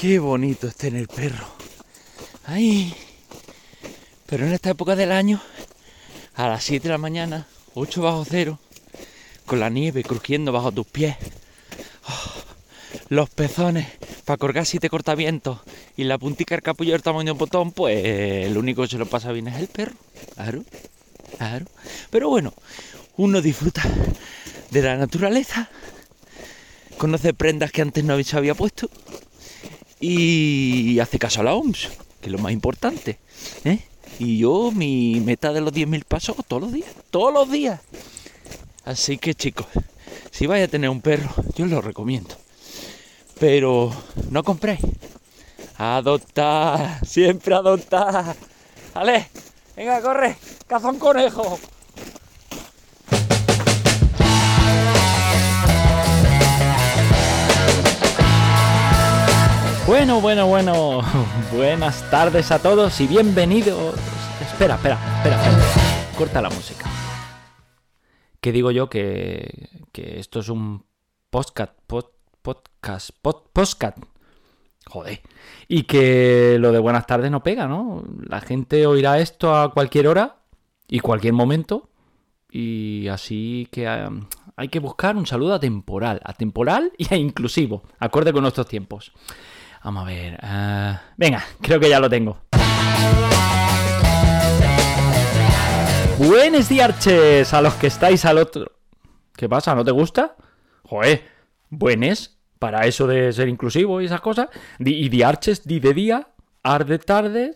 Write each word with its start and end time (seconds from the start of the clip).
Qué 0.00 0.20
bonito 0.20 0.68
es 0.68 0.76
tener 0.76 1.08
perro. 1.08 1.48
Ay. 2.44 2.94
Pero 4.26 4.46
en 4.46 4.52
esta 4.52 4.70
época 4.70 4.94
del 4.94 5.10
año, 5.10 5.42
a 6.36 6.46
las 6.46 6.62
7 6.62 6.84
de 6.84 6.92
la 6.92 6.98
mañana, 6.98 7.48
8 7.74 8.02
bajo 8.02 8.24
cero, 8.24 8.60
con 9.44 9.58
la 9.58 9.70
nieve 9.70 10.04
crujiendo 10.04 10.52
bajo 10.52 10.70
tus 10.70 10.86
pies, 10.86 11.16
oh, 12.08 12.32
los 13.08 13.28
pezones 13.30 13.88
para 14.24 14.36
colgar 14.36 14.66
siete 14.66 14.88
cortavientos 14.88 15.58
y 15.96 16.04
la 16.04 16.16
puntica 16.16 16.54
del 16.54 16.62
capullo 16.62 16.92
del 16.92 17.02
tamaño 17.02 17.24
de 17.24 17.32
un 17.32 17.38
botón, 17.38 17.72
pues 17.72 18.04
el 18.46 18.56
único 18.56 18.82
que 18.82 18.88
se 18.90 18.98
lo 18.98 19.06
pasa 19.06 19.32
bien 19.32 19.48
es 19.48 19.56
el 19.56 19.66
perro. 19.66 19.96
Claro, 20.36 20.62
claro. 21.36 21.66
Pero 22.10 22.28
bueno, 22.28 22.54
uno 23.16 23.42
disfruta 23.42 23.82
de 24.70 24.80
la 24.80 24.96
naturaleza, 24.96 25.68
conoce 26.98 27.34
prendas 27.34 27.72
que 27.72 27.82
antes 27.82 28.04
no 28.04 28.22
se 28.22 28.36
había 28.36 28.54
puesto 28.54 28.88
y 30.00 30.98
hace 31.00 31.18
caso 31.18 31.40
a 31.40 31.44
la 31.44 31.54
OMS, 31.54 31.88
que 32.20 32.26
es 32.26 32.32
lo 32.32 32.38
más 32.38 32.52
importante. 32.52 33.18
¿eh? 33.64 33.80
Y 34.18 34.38
yo, 34.38 34.70
mi 34.72 35.20
meta 35.20 35.52
de 35.52 35.60
los 35.60 35.72
10.000 35.72 36.04
pasos 36.04 36.36
todos 36.46 36.62
los 36.62 36.72
días, 36.72 36.90
todos 37.10 37.32
los 37.32 37.50
días. 37.50 37.80
Así 38.84 39.18
que 39.18 39.34
chicos, 39.34 39.66
si 40.30 40.46
vais 40.46 40.64
a 40.64 40.70
tener 40.70 40.90
un 40.90 41.00
perro, 41.00 41.30
yo 41.54 41.64
os 41.64 41.70
lo 41.70 41.80
recomiendo. 41.80 42.34
Pero 43.38 43.92
no 44.30 44.42
compréis. 44.42 44.80
Adoptar, 45.76 47.06
siempre 47.06 47.54
adoptar. 47.54 48.34
¡Ale! 48.94 49.28
Venga, 49.76 50.00
corre, 50.00 50.36
caza 50.66 50.88
un 50.88 50.98
conejo. 50.98 51.58
Bueno, 59.88 60.20
bueno, 60.20 60.46
bueno. 60.46 61.00
Buenas 61.56 62.10
tardes 62.10 62.52
a 62.52 62.60
todos 62.60 63.00
y 63.00 63.06
bienvenidos. 63.06 63.94
Espera, 64.38 64.74
espera, 64.74 64.98
espera. 65.16 65.40
Corta 66.14 66.42
la 66.42 66.50
música. 66.50 66.84
¿Qué 68.38 68.52
digo 68.52 68.70
yo? 68.70 68.90
Que, 68.90 69.70
que 69.90 70.20
esto 70.20 70.40
es 70.40 70.50
un 70.50 70.84
podcast, 71.30 71.72
pod, 71.86 72.04
podcast, 72.42 73.12
pod, 73.22 73.44
podcast. 73.50 73.96
Joder. 74.88 75.22
Y 75.68 75.84
que 75.84 76.58
lo 76.60 76.70
de 76.70 76.80
buenas 76.80 77.06
tardes 77.06 77.30
no 77.30 77.42
pega, 77.42 77.66
¿no? 77.66 78.04
La 78.28 78.42
gente 78.42 78.86
oirá 78.86 79.18
esto 79.18 79.56
a 79.56 79.72
cualquier 79.72 80.08
hora 80.08 80.36
y 80.86 81.00
cualquier 81.00 81.32
momento. 81.32 81.88
Y 82.50 83.08
así 83.08 83.66
que 83.72 83.88
um, 83.88 84.26
hay 84.54 84.68
que 84.68 84.80
buscar 84.80 85.16
un 85.16 85.24
saludo 85.24 85.54
atemporal, 85.54 86.20
atemporal 86.24 86.92
y 86.98 87.14
inclusivo, 87.14 87.84
acorde 87.98 88.34
con 88.34 88.42
nuestros 88.42 88.68
tiempos. 88.68 89.12
Vamos 89.84 90.02
a 90.02 90.06
ver. 90.06 90.38
Uh, 90.42 90.98
venga, 91.16 91.44
creo 91.60 91.80
que 91.80 91.88
ya 91.88 92.00
lo 92.00 92.10
tengo. 92.10 92.38
Buenos 96.18 96.68
días 96.68 97.52
a 97.52 97.62
los 97.62 97.74
que 97.74 97.86
estáis 97.86 98.24
al 98.24 98.38
otro. 98.38 98.72
¿Qué 99.36 99.48
pasa? 99.48 99.74
¿No 99.74 99.84
te 99.84 99.92
gusta? 99.92 100.34
Joder, 100.82 101.22
buenes 101.70 102.38
para 102.58 102.86
eso 102.86 103.06
de 103.06 103.32
ser 103.32 103.48
inclusivo 103.48 104.00
y 104.00 104.06
esas 104.06 104.20
cosas. 104.20 104.48
Y 104.80 105.08
diarches, 105.08 105.64
di 105.64 105.78
de 105.78 105.94
día, 105.94 106.26
ar 106.64 106.84
de 106.84 106.98
tarde. 106.98 107.54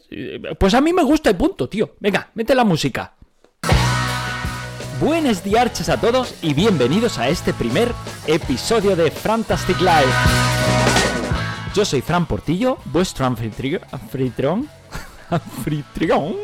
Pues 0.61 0.75
a 0.75 0.81
mí 0.81 0.93
me 0.93 1.03
gusta 1.03 1.31
y 1.31 1.35
punto, 1.35 1.69
tío. 1.69 1.97
Venga, 1.99 2.31
mete 2.35 2.55
la 2.55 2.65
música. 2.65 3.15
Buenos 5.01 5.43
diarches 5.43 5.89
a 5.89 6.01
todos 6.01 6.37
y 6.43 6.55
bienvenidos 6.55 7.19
a 7.19 7.29
este 7.29 7.53
primer 7.53 7.93
episodio 8.29 8.95
de 8.95 9.11
Fantastic 9.11 9.81
Life. 9.81 11.22
Yo 11.75 11.87
soy 11.87 12.03
Fran 12.03 12.27
Portillo, 12.27 12.77
vuestro 12.85 13.25
anfitrión. 15.31 16.37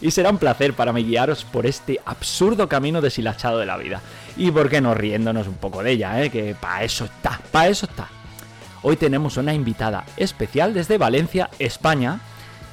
Y 0.00 0.10
será 0.10 0.30
un 0.30 0.38
placer 0.38 0.74
para 0.74 0.92
mí 0.92 1.04
guiaros 1.04 1.44
por 1.44 1.64
este 1.64 2.00
absurdo 2.04 2.68
camino 2.68 3.00
deshilachado 3.00 3.58
de 3.58 3.66
la 3.66 3.76
vida. 3.76 4.00
Y 4.36 4.50
por 4.50 4.68
qué 4.68 4.80
no 4.80 4.94
riéndonos 4.94 5.46
un 5.46 5.54
poco 5.54 5.84
de 5.84 5.92
ella, 5.92 6.20
¿eh? 6.20 6.30
que 6.30 6.56
para 6.56 6.82
eso 6.82 7.04
está, 7.04 7.40
para 7.52 7.68
eso 7.68 7.86
está. 7.86 8.08
Hoy 8.82 8.96
tenemos 8.96 9.36
una 9.36 9.54
invitada 9.54 10.04
especial 10.16 10.74
desde 10.74 10.98
Valencia, 10.98 11.48
España. 11.60 12.18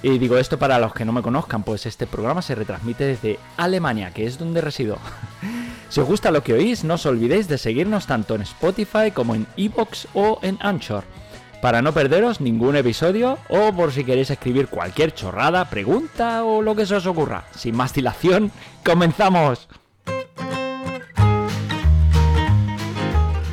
Y 0.02 0.18
digo 0.18 0.38
esto 0.38 0.58
para 0.58 0.80
los 0.80 0.94
que 0.94 1.06
no 1.06 1.12
me 1.12 1.22
conozcan, 1.22 1.62
pues 1.62 1.86
este 1.86 2.08
programa 2.08 2.42
se 2.42 2.56
retransmite 2.56 3.06
desde 3.06 3.38
Alemania, 3.58 4.12
que 4.12 4.26
es 4.26 4.40
donde 4.40 4.62
resido. 4.62 4.98
Si 5.90 6.02
os 6.02 6.08
gusta 6.08 6.32
lo 6.32 6.44
que 6.44 6.54
oís, 6.54 6.84
no 6.84 6.96
os 6.96 7.06
olvidéis 7.06 7.48
de 7.48 7.58
seguirnos 7.58 8.08
tanto 8.08 8.36
en 8.36 8.42
Spotify 8.42 9.12
como 9.14 9.36
en 9.36 9.48
Evox 9.56 10.08
o 10.14 10.40
en 10.42 10.58
Anchor, 10.62 11.04
para 11.62 11.82
no 11.82 11.94
perderos 11.94 12.42
ningún 12.42 12.76
episodio 12.76 13.38
o 13.50 13.72
por 13.72 13.92
si 13.92 14.04
queréis 14.04 14.30
escribir 14.30 14.68
cualquier 14.68 15.14
chorrada, 15.14 15.70
pregunta 15.70 16.44
o 16.44 16.62
lo 16.62 16.76
que 16.76 16.86
se 16.86 16.96
os 16.96 17.06
ocurra. 17.06 17.46
Sin 17.56 17.76
más 17.76 17.94
dilación, 17.94 18.52
comenzamos. 18.84 19.68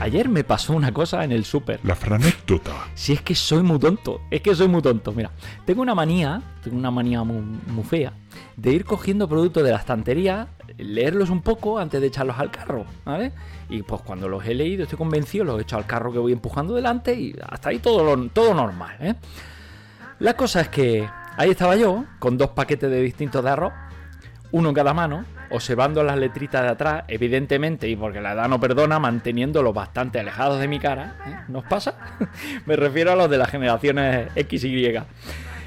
Ayer 0.02 0.28
me 0.28 0.42
pasó 0.42 0.72
una 0.72 0.92
cosa 0.92 1.22
en 1.22 1.30
el 1.30 1.44
súper. 1.44 1.78
La 1.84 1.94
franécdota. 1.94 2.88
Si 2.94 3.12
es 3.12 3.22
que 3.22 3.36
soy 3.36 3.62
muy 3.62 3.78
tonto, 3.78 4.20
es 4.32 4.42
que 4.42 4.52
soy 4.52 4.66
muy 4.66 4.82
tonto. 4.82 5.12
Mira, 5.12 5.30
tengo 5.64 5.80
una 5.80 5.94
manía, 5.94 6.42
tengo 6.64 6.76
una 6.76 6.90
manía 6.90 7.22
muy, 7.22 7.40
muy 7.68 7.84
fea, 7.84 8.12
de 8.56 8.72
ir 8.72 8.84
cogiendo 8.84 9.28
productos 9.28 9.62
de 9.62 9.70
la 9.70 9.78
estantería, 9.78 10.48
leerlos 10.78 11.30
un 11.30 11.42
poco 11.42 11.78
antes 11.78 12.00
de 12.00 12.06
echarlos 12.06 12.38
al 12.38 12.50
carro, 12.50 12.84
¿vale? 13.04 13.32
Y 13.68 13.82
pues 13.82 14.02
cuando 14.02 14.28
los 14.28 14.44
he 14.46 14.54
leído, 14.54 14.84
estoy 14.84 14.98
convencido, 14.98 15.44
los 15.44 15.58
he 15.58 15.62
echado 15.62 15.80
al 15.80 15.86
carro 15.86 16.12
que 16.12 16.18
voy 16.18 16.32
empujando 16.32 16.74
delante 16.74 17.14
y 17.14 17.34
hasta 17.48 17.70
ahí 17.70 17.78
todo, 17.78 18.28
todo 18.28 18.54
normal, 18.54 18.96
¿eh? 19.00 19.14
La 20.18 20.34
cosa 20.34 20.60
es 20.60 20.68
que 20.68 21.08
ahí 21.36 21.50
estaba 21.50 21.74
yo, 21.76 22.04
con 22.18 22.38
dos 22.38 22.50
paquetes 22.50 22.90
de 22.90 23.00
distintos 23.00 23.42
de 23.42 23.50
arroz, 23.50 23.72
uno 24.52 24.68
en 24.68 24.74
cada 24.74 24.94
mano, 24.94 25.24
observando 25.50 26.02
las 26.02 26.16
letritas 26.16 26.62
de 26.62 26.68
atrás, 26.68 27.04
evidentemente, 27.08 27.88
y 27.88 27.96
porque 27.96 28.20
la 28.20 28.32
edad 28.32 28.48
no 28.48 28.60
perdona, 28.60 28.98
manteniéndolos 28.98 29.74
bastante 29.74 30.20
alejados 30.20 30.60
de 30.60 30.68
mi 30.68 30.78
cara. 30.78 31.16
¿eh? 31.26 31.36
¿Nos 31.48 31.64
pasa? 31.64 31.94
Me 32.66 32.76
refiero 32.76 33.12
a 33.12 33.16
los 33.16 33.30
de 33.30 33.38
las 33.38 33.50
generaciones 33.50 34.28
X 34.34 34.64
y 34.64 34.86
Y, 34.86 35.02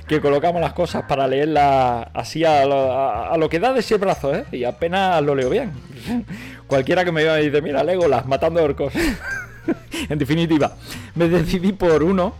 que 0.07 0.21
colocamos 0.21 0.61
las 0.61 0.73
cosas 0.73 1.03
para 1.03 1.27
leerlas 1.27 2.07
así 2.13 2.43
a 2.43 2.65
lo, 2.65 3.49
que 3.49 3.59
da 3.59 3.73
de 3.73 3.79
ese 3.79 3.97
brazo, 3.97 4.33
¿eh? 4.35 4.45
y 4.51 4.63
apenas 4.63 5.21
lo 5.23 5.35
leo 5.35 5.49
bien. 5.49 5.71
Cualquiera 6.67 7.03
que 7.03 7.11
me 7.11 7.23
vea 7.23 7.41
y 7.41 7.45
dice, 7.45 7.61
mira, 7.61 7.83
Legolas, 7.83 8.25
matando 8.25 8.63
orcos. 8.63 8.93
en 10.09 10.19
definitiva, 10.19 10.75
me 11.15 11.27
decidí 11.27 11.73
por 11.73 12.03
uno 12.03 12.35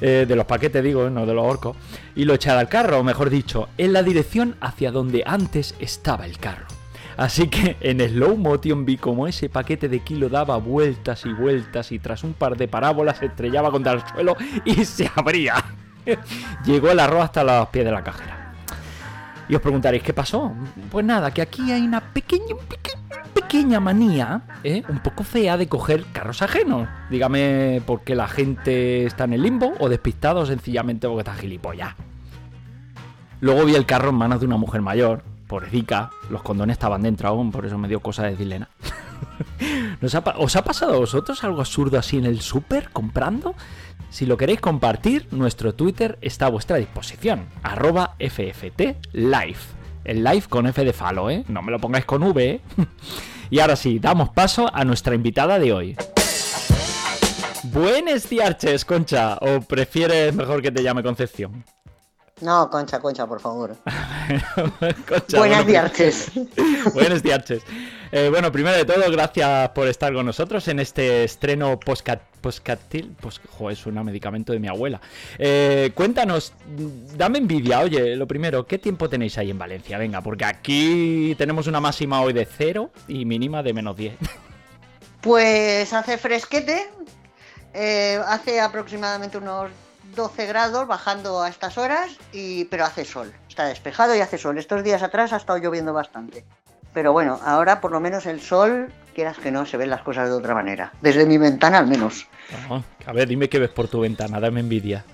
eh, 0.00 0.24
de 0.26 0.36
los 0.36 0.46
paquetes, 0.46 0.82
digo, 0.82 1.08
no 1.08 1.26
de 1.26 1.34
los 1.34 1.44
orcos, 1.44 1.76
y 2.14 2.24
lo 2.24 2.34
eché 2.34 2.50
al 2.50 2.68
carro, 2.68 2.98
o 2.98 3.04
mejor 3.04 3.30
dicho, 3.30 3.68
en 3.78 3.92
la 3.92 4.02
dirección 4.02 4.56
hacia 4.60 4.90
donde 4.90 5.22
antes 5.26 5.74
estaba 5.78 6.26
el 6.26 6.38
carro. 6.38 6.66
Así 7.16 7.48
que 7.48 7.76
en 7.80 8.00
slow 8.00 8.36
motion 8.36 8.84
vi 8.84 8.98
como 8.98 9.26
ese 9.26 9.48
paquete 9.48 9.88
de 9.88 10.00
kilo 10.00 10.28
daba 10.28 10.58
vueltas 10.58 11.24
y 11.24 11.32
vueltas 11.32 11.90
y 11.90 11.98
tras 11.98 12.24
un 12.24 12.34
par 12.34 12.58
de 12.58 12.68
parábolas 12.68 13.18
se 13.18 13.26
estrellaba 13.26 13.70
contra 13.70 13.92
el 13.92 14.02
suelo 14.06 14.36
y 14.66 14.84
se 14.84 15.10
abría. 15.14 15.54
Llegó 16.64 16.90
el 16.90 17.00
arroz 17.00 17.24
hasta 17.24 17.44
los 17.44 17.68
pies 17.68 17.84
de 17.84 17.90
la 17.92 18.02
cajera. 18.04 18.52
Y 19.48 19.54
os 19.54 19.60
preguntaréis, 19.62 20.02
¿qué 20.02 20.12
pasó? 20.12 20.52
Pues 20.90 21.04
nada, 21.06 21.30
que 21.30 21.40
aquí 21.42 21.70
hay 21.70 21.82
una 21.82 22.00
pequeña, 22.00 22.56
peque- 22.68 22.98
pequeña 23.32 23.78
manía, 23.78 24.42
¿eh? 24.64 24.82
un 24.88 24.98
poco 24.98 25.22
fea 25.22 25.56
de 25.56 25.68
coger 25.68 26.04
carros 26.12 26.42
ajenos. 26.42 26.88
Dígame 27.10 27.80
por 27.86 28.02
qué 28.02 28.16
la 28.16 28.26
gente 28.26 29.06
está 29.06 29.24
en 29.24 29.34
el 29.34 29.42
limbo 29.42 29.72
o 29.78 29.88
despistado 29.88 30.40
o 30.40 30.46
sencillamente 30.46 31.06
porque 31.06 31.20
está 31.20 31.34
gilipollas. 31.34 31.94
Luego 33.40 33.64
vi 33.64 33.74
el 33.76 33.86
carro 33.86 34.08
en 34.10 34.16
manos 34.16 34.40
de 34.40 34.46
una 34.46 34.56
mujer 34.56 34.80
mayor, 34.80 35.22
pobrecita, 35.46 36.10
los 36.30 36.42
condones 36.42 36.74
estaban 36.74 37.02
dentro 37.02 37.28
aún, 37.28 37.52
por 37.52 37.66
eso 37.66 37.78
me 37.78 37.86
dio 37.86 38.00
cosa 38.00 38.24
decirle 38.24 38.58
nada. 38.60 38.72
¿Nos 40.00 40.14
ha 40.14 40.20
¿Os 40.38 40.56
ha 40.56 40.64
pasado 40.64 40.94
a 40.94 40.98
vosotros 40.98 41.42
algo 41.44 41.60
absurdo 41.60 41.98
así 41.98 42.18
en 42.18 42.24
el 42.24 42.40
súper 42.40 42.90
comprando? 42.90 43.54
Si 44.10 44.26
lo 44.26 44.36
queréis 44.36 44.60
compartir, 44.60 45.28
nuestro 45.30 45.74
Twitter 45.74 46.18
está 46.20 46.46
a 46.46 46.50
vuestra 46.50 46.76
disposición. 46.76 47.46
Arroba 47.62 48.16
FFT 48.18 48.96
Live. 49.12 49.58
El 50.04 50.22
live 50.22 50.44
con 50.48 50.66
F 50.66 50.84
de 50.84 50.92
falo, 50.92 51.30
¿eh? 51.30 51.44
No 51.48 51.62
me 51.62 51.72
lo 51.72 51.80
pongáis 51.80 52.04
con 52.04 52.22
V, 52.22 52.44
¿eh? 52.44 52.60
y 53.50 53.58
ahora 53.58 53.74
sí, 53.74 53.98
damos 53.98 54.30
paso 54.30 54.70
a 54.72 54.84
nuestra 54.84 55.14
invitada 55.14 55.58
de 55.58 55.72
hoy. 55.72 55.96
Buenos 57.64 58.28
diarches, 58.28 58.84
Concha. 58.84 59.36
¿O 59.40 59.60
prefieres 59.60 60.32
mejor 60.34 60.62
que 60.62 60.70
te 60.70 60.82
llame 60.82 61.02
Concepción? 61.02 61.64
No, 62.42 62.68
Concha, 62.68 63.00
Concha, 63.00 63.26
por 63.26 63.40
favor. 63.40 63.74
Concha, 65.08 65.38
Buenas 65.38 65.38
bueno, 65.38 65.64
diarches. 65.64 66.30
Buenos 66.92 67.22
diarches. 67.22 67.62
Eh, 68.12 68.28
bueno, 68.30 68.52
primero 68.52 68.76
de 68.76 68.84
todo, 68.84 69.10
gracias 69.10 69.70
por 69.70 69.88
estar 69.88 70.12
con 70.12 70.26
nosotros 70.26 70.68
en 70.68 70.78
este 70.78 71.24
estreno 71.24 71.80
postcat 71.80 72.20
postcatil. 72.42 73.16
Post, 73.18 73.42
joder, 73.56 73.74
suena 73.74 74.02
a 74.02 74.04
medicamento 74.04 74.52
de 74.52 74.58
mi 74.58 74.68
abuela. 74.68 75.00
Eh, 75.38 75.92
cuéntanos, 75.94 76.52
dame 77.16 77.38
envidia. 77.38 77.80
Oye, 77.80 78.14
lo 78.16 78.26
primero, 78.26 78.66
¿qué 78.66 78.76
tiempo 78.76 79.08
tenéis 79.08 79.38
ahí 79.38 79.50
en 79.50 79.58
Valencia? 79.58 79.96
Venga, 79.96 80.20
porque 80.20 80.44
aquí 80.44 81.34
tenemos 81.38 81.66
una 81.68 81.80
máxima 81.80 82.20
hoy 82.20 82.34
de 82.34 82.44
0 82.44 82.90
y 83.08 83.24
mínima 83.24 83.62
de 83.62 83.72
menos 83.72 83.96
10. 83.96 84.14
Pues 85.22 85.90
hace 85.94 86.18
fresquete. 86.18 86.86
eh, 87.72 88.20
hace 88.26 88.60
aproximadamente 88.60 89.38
unos 89.38 89.70
12 90.14 90.46
grados 90.46 90.86
bajando 90.86 91.42
a 91.42 91.48
estas 91.48 91.78
horas, 91.78 92.10
y, 92.32 92.64
pero 92.66 92.84
hace 92.84 93.04
sol. 93.04 93.32
Está 93.48 93.66
despejado 93.66 94.14
y 94.14 94.20
hace 94.20 94.38
sol. 94.38 94.58
Estos 94.58 94.84
días 94.84 95.02
atrás 95.02 95.32
ha 95.32 95.36
estado 95.36 95.58
lloviendo 95.58 95.92
bastante. 95.92 96.44
Pero 96.94 97.12
bueno, 97.12 97.38
ahora 97.44 97.80
por 97.80 97.92
lo 97.92 98.00
menos 98.00 98.24
el 98.26 98.40
sol, 98.40 98.90
quieras 99.14 99.36
que 99.38 99.50
no, 99.50 99.66
se 99.66 99.76
ven 99.76 99.90
las 99.90 100.02
cosas 100.02 100.28
de 100.28 100.34
otra 100.34 100.54
manera. 100.54 100.92
Desde 101.02 101.26
mi 101.26 101.36
ventana 101.36 101.78
al 101.78 101.86
menos. 101.86 102.26
Ah, 102.70 102.80
a 103.04 103.12
ver, 103.12 103.28
dime 103.28 103.48
qué 103.48 103.58
ves 103.58 103.70
por 103.70 103.88
tu 103.88 104.00
ventana, 104.00 104.40
dame 104.40 104.60
envidia. 104.60 105.04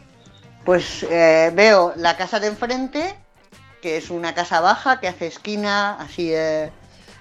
Pues 0.65 1.05
eh, 1.11 1.51
veo 1.55 1.93
la 1.97 2.17
casa 2.17 2.39
de 2.39 2.47
enfrente, 2.47 3.17
que 3.81 3.97
es 3.97 4.11
una 4.11 4.33
casa 4.33 4.61
baja 4.61 5.01
que 5.01 5.09
hace 5.09 5.27
esquina 5.27 5.95
así 5.95 6.33
eh, 6.33 6.71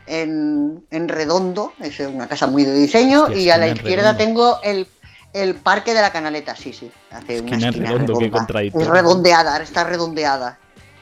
en, 0.05 0.85
en 0.91 1.07
redondo, 1.09 1.73
es 1.79 1.99
una 1.99 2.27
casa 2.27 2.47
muy 2.47 2.63
de 2.63 2.73
diseño, 2.73 3.23
Hostia, 3.23 3.39
y 3.39 3.49
a 3.49 3.57
la 3.57 3.67
izquierda 3.69 4.15
tengo 4.15 4.59
el, 4.61 4.87
el 5.33 5.55
parque 5.55 5.93
de 5.93 6.01
la 6.01 6.11
canaleta, 6.11 6.55
sí, 6.55 6.73
sí, 6.73 6.91
hace 7.11 7.39
una 7.41 7.51
Esquina 7.51 7.55
en 7.57 7.63
esquina 7.69 7.91
redondo, 7.91 8.19
redonda. 8.19 8.61
Es 8.63 8.87
redondeada, 8.87 9.57
está 9.61 9.83
redondeada, 9.83 10.57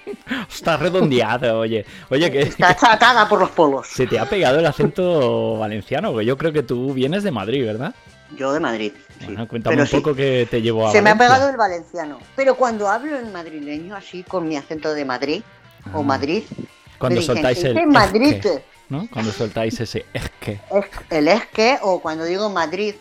Está 0.50 0.78
redondeado, 0.78 1.60
oye. 1.60 1.86
Oye, 2.10 2.32
que 2.32 2.40
está 2.42 2.70
achatada 2.70 3.28
por 3.30 3.40
los 3.40 3.50
polos. 3.52 3.88
se 3.88 4.08
te 4.08 4.18
ha 4.18 4.26
pegado 4.28 4.60
el 4.60 4.66
acento 4.66 5.58
valenciano, 5.58 6.16
que 6.18 6.26
yo 6.26 6.38
creo 6.38 6.52
que 6.52 6.64
tú 6.64 6.94
vienes 6.94 7.24
de 7.24 7.32
Madrid, 7.32 7.66
¿verdad? 7.66 7.94
Yo 8.36 8.54
de 8.54 8.60
Madrid, 8.60 8.94
sí. 9.20 9.26
Bueno, 9.26 9.48
cuéntame 9.48 9.76
Pero 9.76 9.84
un 9.84 9.88
sí, 9.90 9.96
poco 9.98 10.16
que 10.16 10.48
te 10.50 10.62
llevó 10.62 10.88
a 10.88 10.92
Se 10.92 11.02
me 11.02 11.10
ha 11.12 11.16
pegado 11.18 11.50
el 11.50 11.58
valenciano, 11.58 12.20
pero 12.36 12.56
cuando 12.56 12.88
hablo 12.88 13.18
en 13.20 13.32
madrileño, 13.32 13.96
así 13.96 14.24
con 14.24 14.48
mi 14.48 14.56
acento 14.56 14.94
de 14.94 15.06
Madrid 15.06 15.44
o 15.94 16.00
Ah. 16.00 16.04
Madrid, 16.04 16.44
Cuando 17.00 17.22
soltáis 17.22 17.60
"Se 17.60 17.70
el 17.72 17.88
Madrid, 17.88 18.34
es 18.34 18.42
que, 18.42 18.64
¿no? 18.90 19.08
Cuando 19.12 19.32
soltáis 19.32 19.80
ese 19.80 20.06
es 20.14 20.30
que. 20.40 20.52
es- 20.54 20.86
el 21.10 21.28
es 21.28 21.46
que, 21.48 21.78
o 21.82 22.00
cuando 22.02 22.24
digo 22.26 22.50
Madrid, 22.50 22.96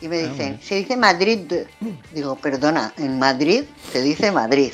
y 0.00 0.08
me 0.08 0.16
Ah, 0.20 0.28
dicen, 0.28 0.36
bueno. 0.52 0.58
se 0.62 0.74
dice 0.76 0.96
Madrid. 0.96 1.52
Digo, 2.12 2.36
perdona, 2.36 2.92
en 2.98 3.18
Madrid 3.18 3.64
se 3.92 4.02
dice 4.02 4.30
Madrid. 4.32 4.72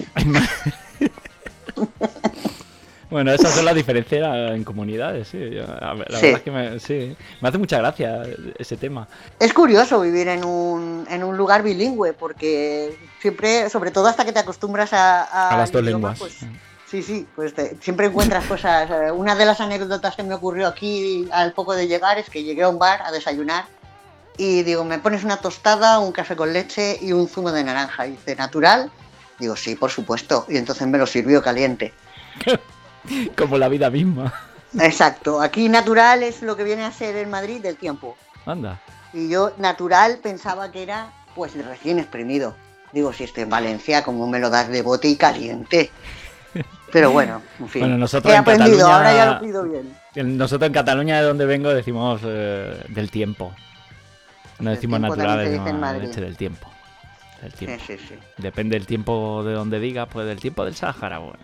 Bueno, 3.10 3.30
esas 3.30 3.52
son 3.54 3.66
las 3.66 3.74
diferencias 3.74 4.26
en 4.52 4.64
comunidades, 4.64 5.28
sí. 5.28 5.38
Yo- 5.50 5.66
La 5.66 5.92
Sí. 5.92 5.98
verdad 5.98 6.24
es 6.24 6.40
que 6.40 6.50
me, 6.50 6.80
sí. 6.80 7.16
me 7.42 7.48
hace 7.50 7.58
mucha 7.58 7.76
gracia 7.78 8.22
ese 8.58 8.78
tema. 8.78 9.06
Es 9.38 9.52
curioso 9.52 10.00
vivir 10.00 10.28
en 10.28 10.44
un, 10.44 11.06
en 11.10 11.22
un 11.22 11.36
lugar 11.36 11.62
bilingüe, 11.62 12.14
porque 12.14 12.96
siempre, 13.20 13.68
sobre 13.68 13.90
todo 13.90 14.06
hasta 14.06 14.24
que 14.24 14.32
te 14.32 14.38
acostumbras 14.38 14.94
a, 14.94 15.50
A 15.50 15.58
las 15.58 15.70
dos 15.70 15.82
lenguas. 15.84 16.18
pues, 16.18 16.38
sí, 16.90 17.02
sí, 17.02 17.26
pues 17.36 17.52
te- 17.52 17.76
siempre 17.82 18.06
encuentras 18.06 18.46
cosas. 18.46 18.88
eh, 18.90 19.10
Una 19.12 19.34
de 19.34 19.44
las 19.44 19.60
anécdotas 19.60 20.16
que 20.16 20.22
me 20.22 20.32
ocurrió 20.32 20.66
aquí 20.66 21.28
al 21.32 21.52
poco 21.52 21.74
de 21.74 21.86
llegar 21.88 22.18
es 22.18 22.30
que 22.30 22.42
llegué 22.42 22.62
a 22.62 22.70
un 22.70 22.78
bar 22.78 23.02
a 23.02 23.12
desayunar 23.12 23.66
y 24.36 24.62
digo, 24.62 24.84
¿me 24.84 24.98
pones 24.98 25.24
una 25.24 25.36
tostada, 25.38 25.98
un 25.98 26.12
café 26.12 26.36
con 26.36 26.52
leche 26.52 26.98
y 27.00 27.12
un 27.12 27.28
zumo 27.28 27.52
de 27.52 27.64
naranja? 27.64 28.06
Y 28.06 28.12
dice, 28.12 28.34
¿natural? 28.36 28.90
Digo, 29.38 29.56
sí, 29.56 29.74
por 29.74 29.90
supuesto. 29.90 30.46
Y 30.48 30.56
entonces 30.56 30.86
me 30.86 30.98
lo 30.98 31.06
sirvió 31.06 31.42
caliente. 31.42 31.92
Como 33.36 33.58
la 33.58 33.68
vida 33.68 33.90
misma. 33.90 34.32
Exacto. 34.78 35.40
Aquí 35.40 35.68
natural 35.68 36.22
es 36.22 36.42
lo 36.42 36.56
que 36.56 36.64
viene 36.64 36.84
a 36.84 36.92
ser 36.92 37.16
en 37.16 37.30
Madrid 37.30 37.60
del 37.60 37.76
tiempo. 37.76 38.16
Anda. 38.46 38.80
Y 39.12 39.28
yo 39.28 39.52
natural 39.58 40.18
pensaba 40.22 40.70
que 40.72 40.82
era 40.82 41.12
pues 41.34 41.52
recién 41.64 41.98
exprimido. 41.98 42.54
Digo, 42.92 43.12
si 43.12 43.24
estoy 43.24 43.42
en 43.44 43.50
Valencia, 43.50 44.02
¿cómo 44.04 44.26
me 44.26 44.38
lo 44.38 44.50
das 44.50 44.68
de 44.68 44.82
bote 44.82 45.08
y 45.08 45.16
caliente? 45.16 45.90
Pero 46.92 47.10
bueno, 47.10 47.40
en 47.58 47.68
fin. 47.68 47.80
Bueno, 47.82 47.96
nosotros 47.98 48.30
He 48.32 48.36
en 48.36 48.40
aprendido, 48.42 48.86
Cataluña- 48.86 48.96
ahora 48.96 49.14
ya 49.16 49.32
lo 49.32 49.40
pido 49.40 49.62
bien. 49.64 49.96
En- 50.14 50.36
Nosotros 50.36 50.66
en 50.66 50.72
Cataluña, 50.74 51.16
de 51.20 51.26
donde 51.26 51.46
vengo, 51.46 51.70
decimos 51.70 52.20
eh, 52.24 52.84
del 52.88 53.10
tiempo. 53.10 53.54
No 54.58 54.70
decimos 54.70 55.00
natural, 55.00 55.38
decimos 55.50 55.96
leche 56.00 56.20
del 56.20 56.36
tiempo. 56.36 56.68
Del 57.40 57.52
Sí, 57.52 57.58
tiempo. 57.66 57.84
sí, 57.86 57.96
sí. 57.98 58.14
Depende 58.38 58.76
del 58.76 58.86
tiempo 58.86 59.42
de 59.44 59.52
donde 59.52 59.80
diga, 59.80 60.06
pues 60.06 60.26
del 60.26 60.38
tiempo 60.38 60.64
del 60.64 60.74
Sáhara. 60.76 61.18
Bueno. 61.18 61.38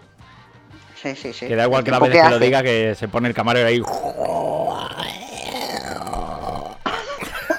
Sí, 1.00 1.14
sí, 1.16 1.32
sí. 1.32 1.46
Que 1.46 1.56
da 1.56 1.64
igual 1.64 1.84
que 1.84 1.90
la 1.90 1.98
vez 1.98 2.10
que 2.22 2.30
lo 2.30 2.38
diga, 2.38 2.62
que 2.62 2.94
se 2.94 3.08
pone 3.08 3.28
el 3.28 3.34
camarero 3.34 3.68
ahí. 3.68 3.80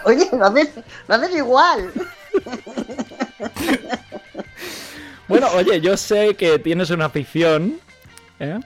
Oye, 0.06 0.30
lo 0.32 0.46
haces, 0.46 0.70
lo 1.08 1.16
haces 1.16 1.36
igual. 1.36 1.92
Bueno, 5.28 5.48
oye, 5.56 5.80
yo 5.80 5.96
sé 5.96 6.34
que 6.36 6.58
tienes 6.58 6.90
una 6.90 7.06
afición 7.06 7.80
¿eh? 8.40 8.60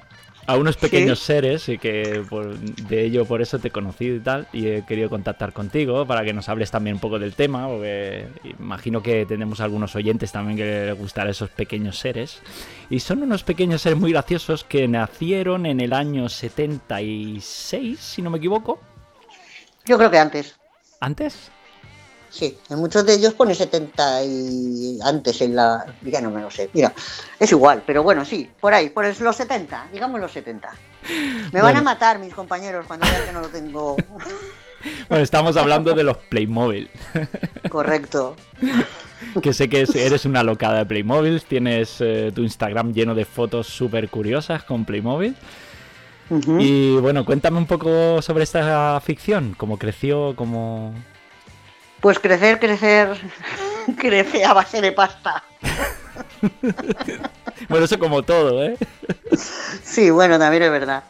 A 0.45 0.57
unos 0.57 0.75
pequeños 0.77 1.19
seres 1.19 1.69
y 1.69 1.77
que 1.77 2.21
por- 2.29 2.57
de 2.57 3.05
ello 3.05 3.25
por 3.25 3.41
eso 3.41 3.59
te 3.59 3.69
he 3.69 3.71
conocido 3.71 4.15
y 4.17 4.19
tal 4.19 4.47
y 4.51 4.67
he 4.67 4.85
querido 4.85 5.09
contactar 5.09 5.53
contigo 5.53 6.05
para 6.05 6.23
que 6.25 6.33
nos 6.33 6.49
hables 6.49 6.69
también 6.69 6.95
un 6.95 6.99
poco 6.99 7.17
del 7.17 7.33
tema 7.33 7.67
porque 7.67 8.27
imagino 8.59 9.01
que 9.01 9.25
tenemos 9.25 9.61
algunos 9.61 9.95
oyentes 9.95 10.31
también 10.33 10.57
que 10.57 10.85
les 10.87 10.97
gustarán 10.97 11.29
esos 11.31 11.49
pequeños 11.49 11.97
seres. 11.97 12.41
Y 12.89 12.99
son 12.99 13.23
unos 13.23 13.43
pequeños 13.43 13.81
seres 13.81 13.97
muy 13.97 14.11
graciosos 14.11 14.63
que 14.65 14.87
nacieron 14.87 15.65
en 15.65 15.79
el 15.79 15.93
año 15.93 16.27
76 16.27 17.99
si 17.99 18.21
no 18.21 18.29
me 18.29 18.37
equivoco. 18.37 18.79
Yo 19.85 19.97
creo 19.97 20.11
que 20.11 20.19
antes. 20.19 20.55
antes 20.99 21.51
Sí, 22.33 22.57
en 22.71 22.79
muchos 22.79 23.05
de 23.05 23.13
ellos 23.13 23.35
pone 23.35 23.53
70 23.53 24.23
y 24.23 24.97
antes 25.03 25.39
en 25.41 25.55
la... 25.55 25.85
Ya 26.01 26.19
no 26.19 26.31
me 26.31 26.41
lo 26.41 26.49
sé. 26.49 26.67
Mira, 26.73 26.91
es 27.39 27.51
igual, 27.51 27.83
pero 27.85 28.01
bueno, 28.01 28.25
sí, 28.25 28.49
por 28.59 28.73
ahí, 28.73 28.89
por 28.89 29.05
los 29.21 29.35
70, 29.35 29.89
digamos 29.93 30.19
los 30.19 30.31
70. 30.31 30.67
Me 31.51 31.61
van 31.61 31.77
a 31.77 31.81
matar 31.83 32.17
mis 32.17 32.33
compañeros 32.33 32.87
cuando 32.87 33.05
vean 33.05 33.25
que 33.27 33.31
no 33.33 33.41
lo 33.41 33.49
tengo 33.49 33.95
bueno 35.09 35.23
estamos 35.23 35.55
hablando 35.57 35.93
de 35.93 36.03
los 36.03 36.17
Playmobil 36.17 36.89
correcto. 37.69 38.35
que 39.41 39.53
sé 39.53 39.69
que 39.69 39.81
es- 39.81 39.95
eres 39.95 40.25
una 40.25 40.43
locada 40.43 40.79
de 40.79 40.85
Playmobil, 40.85 41.41
tienes 41.43 41.97
eh, 41.99 42.31
tu 42.33 42.41
Instagram 42.41 42.93
lleno 42.93 43.13
de 43.15 43.25
fotos 43.25 43.67
súper 43.67 44.09
curiosas 44.09 44.63
con 44.63 44.85
Playmobil. 44.85 45.35
Y 46.59 46.95
bueno, 46.95 47.25
cuéntame 47.25 47.57
un 47.59 47.67
poco 47.67 48.21
sobre 48.23 48.43
esta 48.45 48.99
ficción, 49.01 49.53
cómo 49.57 49.77
creció, 49.77 50.33
cómo... 50.35 50.93
Pues 52.03 52.19
crecer, 52.19 52.59
crecer, 52.59 53.17
crece 53.97 54.43
a 54.43 54.51
base 54.53 54.81
de 54.81 54.91
pasta. 54.91 55.41
Bueno, 57.69 57.85
eso 57.85 57.97
como 57.97 58.23
todo, 58.23 58.61
¿eh? 58.61 58.77
Sí, 59.83 60.09
bueno, 60.09 60.37
también 60.37 60.63
es 60.63 60.71
verdad. 60.71 61.03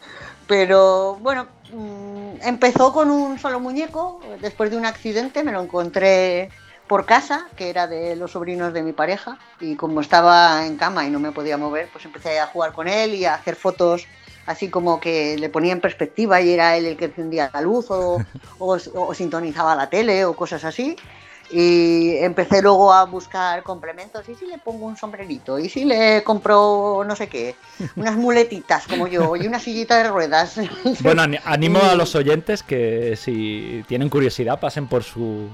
Pero 0.45 1.15
bueno, 1.19 1.47
mm, 1.73 2.41
empezó 2.43 2.93
con 2.93 3.09
un 3.09 3.39
solo 3.39 3.59
muñeco. 3.59 4.21
Después 4.39 4.69
de 4.69 4.77
un 4.77 4.85
accidente 4.85 5.43
me 5.43 5.51
lo 5.51 5.61
encontré 5.61 6.49
por 6.85 7.05
casa, 7.05 7.47
que 7.55 7.71
era 7.71 7.87
de 7.87 8.15
los 8.15 8.31
sobrinos 8.31 8.71
de 8.71 8.83
mi 8.83 8.93
pareja. 8.93 9.39
Y 9.59 9.75
como 9.75 9.99
estaba 9.99 10.65
en 10.67 10.77
cama 10.77 11.05
y 11.05 11.09
no 11.09 11.19
me 11.19 11.31
podía 11.31 11.57
mover, 11.57 11.89
pues 11.91 12.05
empecé 12.05 12.39
a 12.39 12.45
jugar 12.45 12.73
con 12.73 12.87
él 12.87 13.15
y 13.15 13.25
a 13.25 13.33
hacer 13.33 13.55
fotos 13.55 14.05
así 14.45 14.69
como 14.69 14.99
que 14.99 15.37
le 15.37 15.49
ponía 15.49 15.73
en 15.73 15.81
perspectiva 15.81 16.41
y 16.41 16.51
era 16.51 16.75
él 16.77 16.85
el 16.85 16.97
que 16.97 17.05
encendía 17.05 17.49
la 17.53 17.61
luz 17.61 17.87
o, 17.89 18.21
o- 18.59 18.77
o 18.95 19.13
sintonizaba 19.13 19.75
la 19.75 19.89
tele 19.89 20.25
o 20.25 20.35
cosas 20.35 20.63
así. 20.65 20.95
Y 21.51 22.15
empecé 22.17 22.61
luego 22.63 22.91
a 22.93 23.03
buscar 23.05 23.61
complementos. 23.63 24.27
¿Y 24.27 24.33
si 24.33 24.45
le 24.47 24.57
pongo 24.57 24.85
un 24.87 24.97
sombrerito? 24.97 25.59
¿Y 25.59 25.69
si 25.69 25.85
le 25.85 26.23
compro 26.23 27.03
no 27.05 27.15
sé 27.15 27.27
qué? 27.27 27.55
Unas 27.95 28.15
muletitas 28.15 28.87
como 28.87 29.07
yo 29.07 29.35
y 29.35 29.45
una 29.45 29.59
sillita 29.59 30.01
de 30.01 30.09
ruedas. 30.09 30.55
Bueno, 31.01 31.21
ani- 31.21 31.37
animo 31.45 31.79
a 31.83 31.95
los 31.95 32.15
oyentes 32.15 32.63
que 32.63 33.15
si 33.17 33.83
tienen 33.87 34.09
curiosidad 34.09 34.59
pasen 34.59 34.87
por 34.87 35.03
su 35.03 35.49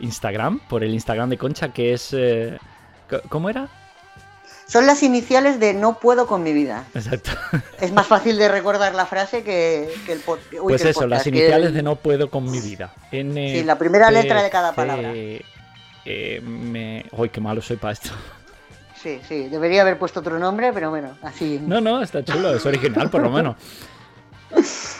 Instagram, 0.00 0.58
por 0.68 0.82
el 0.82 0.92
Instagram 0.94 1.28
de 1.30 1.38
Concha, 1.38 1.68
que 1.72 1.92
es... 1.92 2.12
eh, 2.12 2.58
¿Cómo 3.28 3.48
era? 3.48 3.68
Son 4.68 4.84
las 4.86 5.02
iniciales 5.04 5.60
de 5.60 5.74
no 5.74 5.98
puedo 6.00 6.26
con 6.26 6.42
mi 6.42 6.52
vida. 6.52 6.84
Exacto. 6.94 7.30
Es 7.80 7.92
más 7.92 8.06
fácil 8.06 8.36
de 8.36 8.48
recordar 8.48 8.94
la 8.94 9.06
frase 9.06 9.42
que, 9.44 9.88
que 10.04 10.12
el, 10.12 10.24
pod- 10.24 10.38
uy, 10.52 10.58
Pues 10.72 10.82
que 10.82 10.88
el 10.88 10.90
eso, 10.90 11.00
podcast, 11.00 11.10
las 11.10 11.26
iniciales 11.28 11.68
el- 11.68 11.74
de 11.74 11.82
no 11.82 11.96
puedo 11.96 12.30
con 12.30 12.50
mi 12.50 12.60
vida. 12.60 12.92
N 13.12 13.52
Sí, 13.52 13.62
la 13.64 13.78
primera 13.78 14.10
letra 14.10 14.42
de 14.42 14.50
cada 14.50 14.72
palabra. 14.72 15.12
C, 15.12 15.44
E, 16.04 16.36
M... 16.38 17.04
Uy, 17.12 17.28
qué 17.28 17.40
malo 17.40 17.62
soy 17.62 17.76
para 17.76 17.92
esto. 17.92 18.10
Sí, 19.00 19.20
sí, 19.28 19.48
debería 19.48 19.82
haber 19.82 19.98
puesto 19.98 20.18
otro 20.20 20.38
nombre, 20.38 20.72
pero 20.72 20.90
bueno, 20.90 21.16
así. 21.22 21.60
No, 21.64 21.80
no, 21.80 22.02
está 22.02 22.24
chulo, 22.24 22.54
es 22.56 22.66
original 22.66 23.08
por 23.08 23.22
lo 23.22 23.30
menos. 23.30 23.56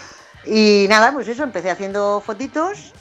Y 0.49 0.87
nada, 0.89 1.13
pues 1.13 1.27
eso, 1.27 1.43
empecé 1.43 1.71
haciendo 1.73 2.23
fotitos. 2.25 2.93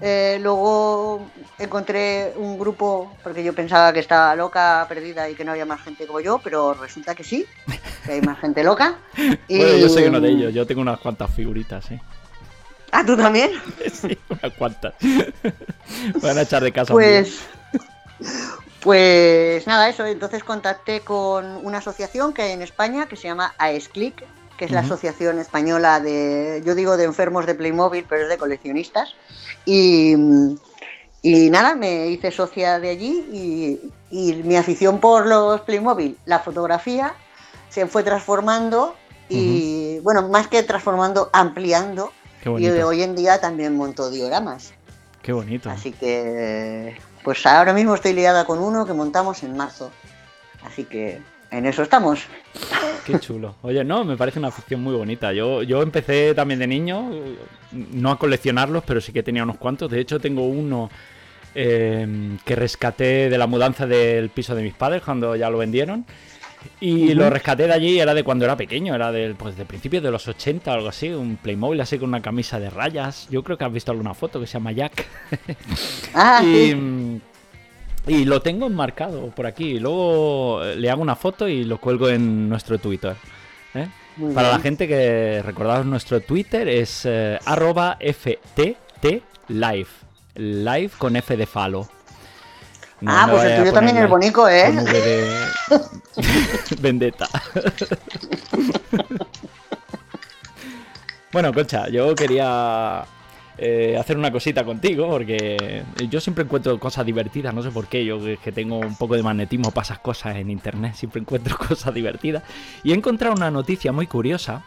Eh, 0.00 0.38
luego 0.42 1.30
encontré 1.58 2.32
un 2.36 2.58
grupo, 2.58 3.16
porque 3.22 3.44
yo 3.44 3.52
pensaba 3.52 3.92
que 3.92 4.00
estaba 4.00 4.34
loca, 4.34 4.84
perdida 4.88 5.28
y 5.28 5.34
que 5.34 5.44
no 5.44 5.52
había 5.52 5.66
más 5.66 5.82
gente 5.82 6.06
como 6.06 6.20
yo, 6.20 6.40
pero 6.42 6.74
resulta 6.74 7.14
que 7.14 7.24
sí, 7.24 7.46
que 8.04 8.12
hay 8.12 8.20
más 8.20 8.38
gente 8.40 8.64
loca. 8.64 8.98
Y... 9.48 9.58
Bueno, 9.58 9.76
yo 9.76 9.88
soy 9.88 10.04
uno 10.04 10.20
de 10.20 10.30
ellos, 10.30 10.54
yo 10.54 10.66
tengo 10.66 10.80
unas 10.80 10.98
cuantas 10.98 11.30
figuritas, 11.34 11.90
¿eh? 11.90 12.00
Ah, 12.94 13.04
¿tú 13.04 13.16
también? 13.16 13.50
Sí, 13.92 14.16
unas 14.28 14.52
cuantas. 14.56 14.94
Me 15.02 15.32
van 16.22 16.38
a 16.38 16.42
echar 16.42 16.62
de 16.62 16.70
casa. 16.70 16.92
Pues, 16.92 17.40
pues 18.80 19.66
nada, 19.66 19.88
eso. 19.88 20.06
Entonces 20.06 20.44
contacté 20.44 21.00
con 21.00 21.44
una 21.66 21.78
asociación 21.78 22.32
que 22.32 22.42
hay 22.42 22.52
en 22.52 22.62
España 22.62 23.06
que 23.06 23.16
se 23.16 23.26
llama 23.26 23.52
AESCLIC, 23.58 24.24
que 24.58 24.66
es 24.66 24.70
la 24.70 24.80
asociación 24.80 25.38
española 25.38 26.00
de, 26.00 26.62
yo 26.64 26.74
digo 26.74 26.96
de 26.96 27.04
enfermos 27.04 27.46
de 27.46 27.54
Playmobil, 27.54 28.04
pero 28.08 28.22
es 28.22 28.28
de 28.28 28.38
coleccionistas. 28.38 29.14
Y, 29.64 30.14
Y 31.22 31.48
nada, 31.48 31.74
me 31.74 32.08
hice 32.08 32.30
socia 32.30 32.78
de 32.78 32.90
allí 32.90 33.24
y, 33.32 33.80
y 34.10 34.42
mi 34.42 34.56
afición 34.56 35.00
por 35.00 35.26
los 35.26 35.62
Playmobil, 35.62 36.18
la 36.26 36.40
fotografía, 36.40 37.14
se 37.70 37.86
fue 37.86 38.02
transformando 38.02 38.94
y, 39.30 40.00
bueno, 40.00 40.28
más 40.28 40.48
que 40.48 40.62
transformando, 40.62 41.30
ampliando. 41.32 42.12
Qué 42.42 42.50
Y 42.50 42.68
hoy 42.68 43.02
en 43.02 43.16
día 43.16 43.40
también 43.40 43.74
monto 43.74 44.10
dioramas. 44.10 44.74
Qué 45.22 45.32
bonito. 45.32 45.70
Así 45.70 45.92
que, 45.92 46.94
pues 47.22 47.46
ahora 47.46 47.72
mismo 47.72 47.94
estoy 47.94 48.12
liada 48.12 48.44
con 48.44 48.58
uno 48.58 48.84
que 48.84 48.92
montamos 48.92 49.42
en 49.42 49.56
marzo. 49.56 49.90
Así 50.62 50.84
que 50.84 51.22
en 51.54 51.66
eso 51.66 51.82
estamos. 51.82 52.26
Qué 53.04 53.18
chulo. 53.20 53.56
Oye, 53.62 53.84
no, 53.84 54.04
me 54.04 54.16
parece 54.16 54.38
una 54.38 54.48
afición 54.48 54.82
muy 54.82 54.94
bonita. 54.94 55.32
Yo, 55.32 55.62
yo 55.62 55.82
empecé 55.82 56.34
también 56.34 56.60
de 56.60 56.66
niño, 56.66 57.10
no 57.72 58.10
a 58.10 58.18
coleccionarlos, 58.18 58.82
pero 58.84 59.00
sí 59.00 59.12
que 59.12 59.22
tenía 59.22 59.42
unos 59.42 59.58
cuantos. 59.58 59.90
De 59.90 60.00
hecho, 60.00 60.18
tengo 60.18 60.46
uno 60.46 60.90
eh, 61.54 62.36
que 62.44 62.56
rescaté 62.56 63.28
de 63.28 63.38
la 63.38 63.46
mudanza 63.46 63.86
del 63.86 64.30
piso 64.30 64.54
de 64.54 64.62
mis 64.62 64.74
padres 64.74 65.02
cuando 65.02 65.36
ya 65.36 65.50
lo 65.50 65.58
vendieron. 65.58 66.04
Y 66.80 67.12
lo 67.12 67.28
rescaté 67.28 67.66
de 67.66 67.74
allí, 67.74 68.00
era 68.00 68.14
de 68.14 68.24
cuando 68.24 68.46
era 68.46 68.56
pequeño, 68.56 68.94
era 68.94 69.12
del, 69.12 69.34
pues, 69.34 69.54
de 69.56 69.66
principios 69.66 70.02
de 70.02 70.10
los 70.10 70.26
80 70.26 70.70
o 70.70 70.74
algo 70.74 70.88
así, 70.88 71.10
un 71.10 71.36
Playmobil 71.36 71.78
así 71.80 71.98
con 71.98 72.08
una 72.08 72.22
camisa 72.22 72.58
de 72.58 72.70
rayas. 72.70 73.28
Yo 73.30 73.42
creo 73.44 73.58
que 73.58 73.64
has 73.64 73.72
visto 73.72 73.92
alguna 73.92 74.14
foto 74.14 74.40
que 74.40 74.46
se 74.46 74.54
llama 74.54 74.72
Jack. 74.72 75.06
Ah, 76.14 76.42
y, 76.44 76.70
sí. 76.70 77.20
Y 78.06 78.24
lo 78.24 78.42
tengo 78.42 78.66
enmarcado 78.66 79.28
por 79.28 79.46
aquí. 79.46 79.78
Luego 79.78 80.64
eh, 80.64 80.76
le 80.76 80.90
hago 80.90 81.02
una 81.02 81.16
foto 81.16 81.48
y 81.48 81.64
lo 81.64 81.78
cuelgo 81.78 82.08
en 82.08 82.48
nuestro 82.48 82.78
Twitter. 82.78 83.16
¿eh? 83.74 83.88
Para 84.34 84.50
la 84.50 84.58
gente 84.60 84.86
que 84.86 85.42
recordaos 85.44 85.86
nuestro 85.86 86.20
Twitter 86.20 86.68
es 86.68 87.02
eh, 87.04 87.38
arroba 87.44 87.98
FTT 88.00 89.22
Live. 89.48 89.88
Live 90.36 90.90
con 90.98 91.16
F 91.16 91.36
de 91.36 91.46
falo. 91.46 91.88
No 93.00 93.12
ah, 93.12 93.28
pues 93.30 93.44
el 93.44 93.58
tuyo 93.58 93.72
también 93.72 93.98
es 93.98 94.08
bonito, 94.08 94.48
¿eh? 94.48 94.72
De 94.72 95.46
Vendetta. 96.80 97.28
bueno, 101.32 101.52
Concha, 101.52 101.88
yo 101.88 102.14
quería 102.14 103.04
eh, 103.58 103.96
hacer 103.98 104.16
una 104.18 104.32
cosita 104.32 104.64
contigo 104.64 105.08
porque 105.08 105.82
yo 106.10 106.20
siempre 106.20 106.44
encuentro 106.44 106.78
cosas 106.78 107.06
divertidas, 107.06 107.54
no 107.54 107.62
sé 107.62 107.70
por 107.70 107.86
qué, 107.86 108.04
yo 108.04 108.18
que, 108.42 108.52
tengo 108.52 108.78
un 108.78 108.96
poco 108.96 109.14
de 109.14 109.22
magnetismo 109.22 109.70
para 109.70 109.84
esas 109.84 109.98
cosas 110.00 110.36
en 110.36 110.50
internet, 110.50 110.94
siempre 110.96 111.20
encuentro 111.20 111.56
cosas 111.56 111.94
divertidas. 111.94 112.42
Y 112.82 112.92
he 112.92 112.94
encontrado 112.94 113.34
una 113.34 113.50
noticia 113.50 113.92
muy 113.92 114.06
curiosa, 114.06 114.62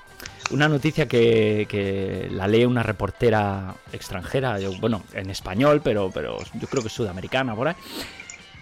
una 0.52 0.70
noticia 0.70 1.08
que, 1.08 1.66
que 1.70 2.30
la 2.32 2.48
lee 2.48 2.66
una 2.66 2.82
reportera 2.84 3.76
extranjera, 3.92 4.60
yo- 4.60 4.72
bueno, 4.80 5.04
en 5.14 5.30
español, 5.30 5.82
pero, 5.84 6.10
pero 6.14 6.38
yo 6.54 6.68
creo 6.68 6.82
que 6.84 6.90
sudamericana 6.90 7.56
por 7.56 7.68
ahí. 7.68 7.76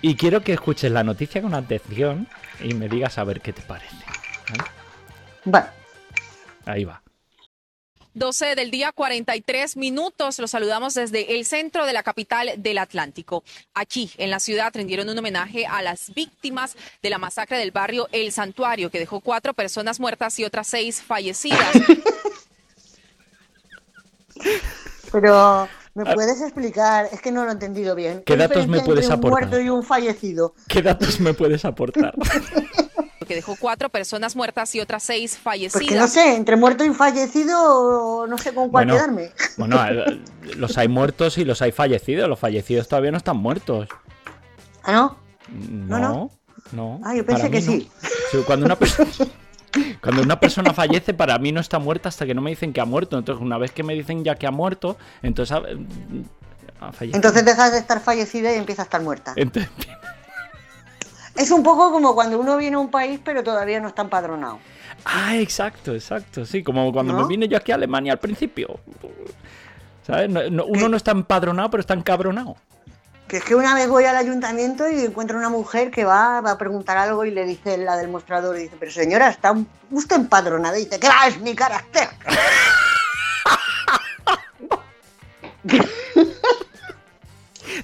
Y 0.01 0.15
quiero 0.15 0.41
que 0.41 0.53
escuches 0.53 0.91
la 0.91 1.03
noticia 1.03 1.41
con 1.41 1.53
atención 1.53 2.27
y 2.63 2.73
me 2.73 2.89
digas 2.89 3.17
a 3.17 3.23
ver 3.23 3.41
qué 3.41 3.53
te 3.53 3.61
parece. 3.61 3.95
¿vale? 4.49 4.63
Bueno, 5.45 5.67
Ahí 6.65 6.83
va. 6.83 7.01
12 8.15 8.55
del 8.55 8.71
día, 8.71 8.91
43 8.93 9.77
minutos. 9.77 10.39
Los 10.39 10.51
saludamos 10.51 10.93
desde 10.93 11.37
el 11.37 11.45
centro 11.45 11.85
de 11.85 11.93
la 11.93 12.01
capital 12.01 12.53
del 12.57 12.77
Atlántico. 12.77 13.43
Aquí, 13.73 14.11
en 14.17 14.29
la 14.29 14.39
ciudad, 14.39 14.71
rindieron 14.73 15.09
un 15.09 15.19
homenaje 15.19 15.65
a 15.65 15.81
las 15.81 16.13
víctimas 16.13 16.75
de 17.03 17.09
la 17.09 17.17
masacre 17.17 17.57
del 17.57 17.71
barrio 17.71 18.07
El 18.11 18.31
Santuario, 18.31 18.89
que 18.89 18.99
dejó 18.99 19.19
cuatro 19.19 19.53
personas 19.53 19.99
muertas 19.99 20.39
y 20.39 20.45
otras 20.45 20.67
seis 20.67 21.01
fallecidas. 21.01 21.59
pero 25.11 25.67
¿me 25.93 26.13
puedes 26.13 26.41
explicar? 26.41 27.09
Es 27.11 27.21
que 27.21 27.31
no 27.31 27.43
lo 27.43 27.49
he 27.49 27.53
entendido 27.53 27.95
bien. 27.95 28.19
Ah. 28.19 28.23
¿Qué 28.25 28.37
datos 28.37 28.67
me 28.67 28.79
puedes 28.79 29.05
entre 29.05 29.17
aportar? 29.17 29.43
Un 29.43 29.49
muerto 29.49 29.65
y 29.65 29.69
un 29.69 29.83
fallecido. 29.83 30.55
¿Qué 30.69 30.81
datos 30.81 31.19
me 31.19 31.33
puedes 31.33 31.65
aportar? 31.65 32.13
que 33.25 33.35
dejó 33.35 33.55
cuatro 33.59 33.89
personas 33.89 34.35
muertas 34.35 34.73
y 34.75 34.79
otras 34.81 35.03
seis 35.03 35.39
Pues 35.43 35.57
que 35.59 35.67
no 35.67 35.71
fallecidas. 35.71 36.11
sé, 36.13 36.35
entre 36.35 36.55
muerto 36.55 36.83
y 36.85 36.93
fallecido, 36.93 38.25
no 38.27 38.37
sé 38.37 38.53
con 38.53 38.69
cuál 38.69 38.85
Bueno. 38.85 38.93
quedarme. 38.95 39.31
Bueno, 39.57 39.77
eh, 39.89 40.21
los 40.57 40.77
hay 40.77 40.87
muertos 40.87 41.37
y 41.37 41.45
los 41.45 41.61
hay 41.61 41.71
fallecidos. 41.71 42.29
Los 42.29 42.39
fallecidos 42.39 42.87
todavía 42.87 43.11
no 43.11 43.17
están 43.17 43.37
muertos. 43.37 43.87
¿Ah, 44.83 44.91
no? 44.91 45.17
No, 45.49 45.99
no. 45.99 46.31
no. 46.71 47.01
Ah, 47.03 47.15
yo 47.15 47.25
pensé 47.25 47.49
que 47.51 47.61
no. 47.61 47.71
sí. 47.71 47.89
Cuando 48.45 48.65
una 48.65 48.75
persona. 48.75 49.09
Cuando 50.01 50.21
una 50.21 50.39
persona 50.39 50.73
fallece, 50.73 51.13
para 51.13 51.37
mí 51.37 51.51
no 51.51 51.59
está 51.59 51.79
muerta 51.79 52.07
hasta 52.07 52.25
que 52.25 52.33
no 52.33 52.41
me 52.41 52.49
dicen 52.51 52.71
que 52.71 52.79
ha 52.79 52.85
muerto. 52.85 53.17
Entonces, 53.17 53.41
una 53.43 53.57
vez 53.57 53.71
que 53.71 53.83
me 53.83 53.93
dicen 53.93 54.23
ya 54.23 54.35
que 54.35 54.47
ha 54.47 54.51
muerto, 54.51 54.97
entonces 55.21 55.51
ha, 55.53 55.57
ha 56.79 56.91
fallecido. 56.93 57.17
Entonces 57.17 57.43
dejas 57.43 57.73
de 57.73 57.79
estar 57.79 57.99
fallecida 57.99 58.53
y 58.53 58.57
empieza 58.57 58.83
a 58.83 58.85
estar 58.85 59.01
muerta. 59.01 59.33
Entonces- 59.35 59.69
Es 61.35 61.51
un 61.51 61.61
poco 61.63 61.91
como 61.91 62.15
cuando 62.15 62.39
uno 62.39 62.57
viene 62.57 62.77
a 62.77 62.79
un 62.79 62.89
país 62.89 63.19
pero 63.23 63.43
todavía 63.43 63.79
no 63.79 63.89
está 63.89 64.01
empadronado. 64.03 64.59
Ah, 65.03 65.35
exacto, 65.37 65.93
exacto. 65.93 66.45
Sí, 66.45 66.63
como 66.63 66.91
cuando 66.91 67.13
¿No? 67.13 67.21
me 67.21 67.27
vine 67.27 67.47
yo 67.47 67.57
aquí 67.57 67.71
a 67.71 67.75
Alemania 67.75 68.13
al 68.13 68.19
principio. 68.19 68.79
¿Sabes? 70.07 70.29
No- 70.29 70.49
no- 70.49 70.65
uno 70.65 70.85
¿Qué? 70.85 70.89
no 70.89 70.97
está 70.97 71.11
empadronado, 71.11 71.69
pero 71.69 71.81
está 71.81 71.93
encabronado. 71.93 72.55
Que 73.27 73.37
es 73.37 73.43
que 73.43 73.55
una 73.55 73.73
vez 73.73 73.89
voy 73.89 74.05
al 74.05 74.15
ayuntamiento 74.15 74.87
y 74.87 75.03
encuentro 75.03 75.37
una 75.37 75.49
mujer 75.49 75.89
que 75.89 76.05
va, 76.05 76.41
va 76.41 76.51
a 76.51 76.57
preguntar 76.59 76.95
algo 76.97 77.25
y 77.25 77.31
le 77.31 77.43
dice 77.45 77.75
la 77.77 77.97
del 77.97 78.07
mostrador, 78.07 78.55
y 78.55 78.63
dice, 78.63 78.75
pero 78.79 78.91
señora, 78.91 79.29
¿está 79.29 79.55
usted 79.89 80.15
empadronada? 80.15 80.77
Y 80.79 80.85
dice, 80.85 80.99
¿qué 80.99 81.07
va? 81.07 81.27
Es 81.27 81.39
mi 81.41 81.55
carácter. 81.55 82.07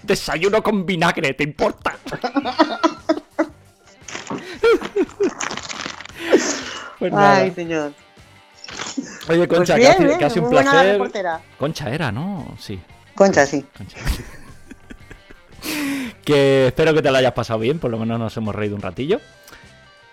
Desayuno 0.04 0.62
con 0.62 0.86
vinagre, 0.86 1.34
¿te 1.34 1.44
importa? 1.44 1.98
pues 7.00 7.12
nada. 7.12 7.38
Ay, 7.38 7.52
señor. 7.52 7.94
Oye, 9.30 9.48
Pues 9.48 9.60
Concha, 9.60 9.76
bien, 9.76 9.92
casi, 9.92 10.04
bien, 10.06 10.20
casi 10.20 10.40
un 10.40 10.50
placer. 10.50 10.94
reportera. 10.94 11.42
Concha 11.58 11.90
era, 11.94 12.12
¿no? 12.12 12.56
Sí, 12.60 12.80
Concha, 13.16 13.46
sí. 13.46 13.66
Concha. 13.78 13.98
que 16.26 16.68
espero 16.68 16.94
que 16.94 17.02
te 17.02 17.12
lo 17.12 17.18
hayas 17.18 17.34
pasado 17.34 17.60
bien, 17.60 17.80
por 17.80 17.92
lo 17.92 17.98
menos 18.00 18.20
nos 18.20 18.36
hemos 18.38 18.56
reído 18.56 18.76
un 18.76 18.82
ratillo. 18.82 19.20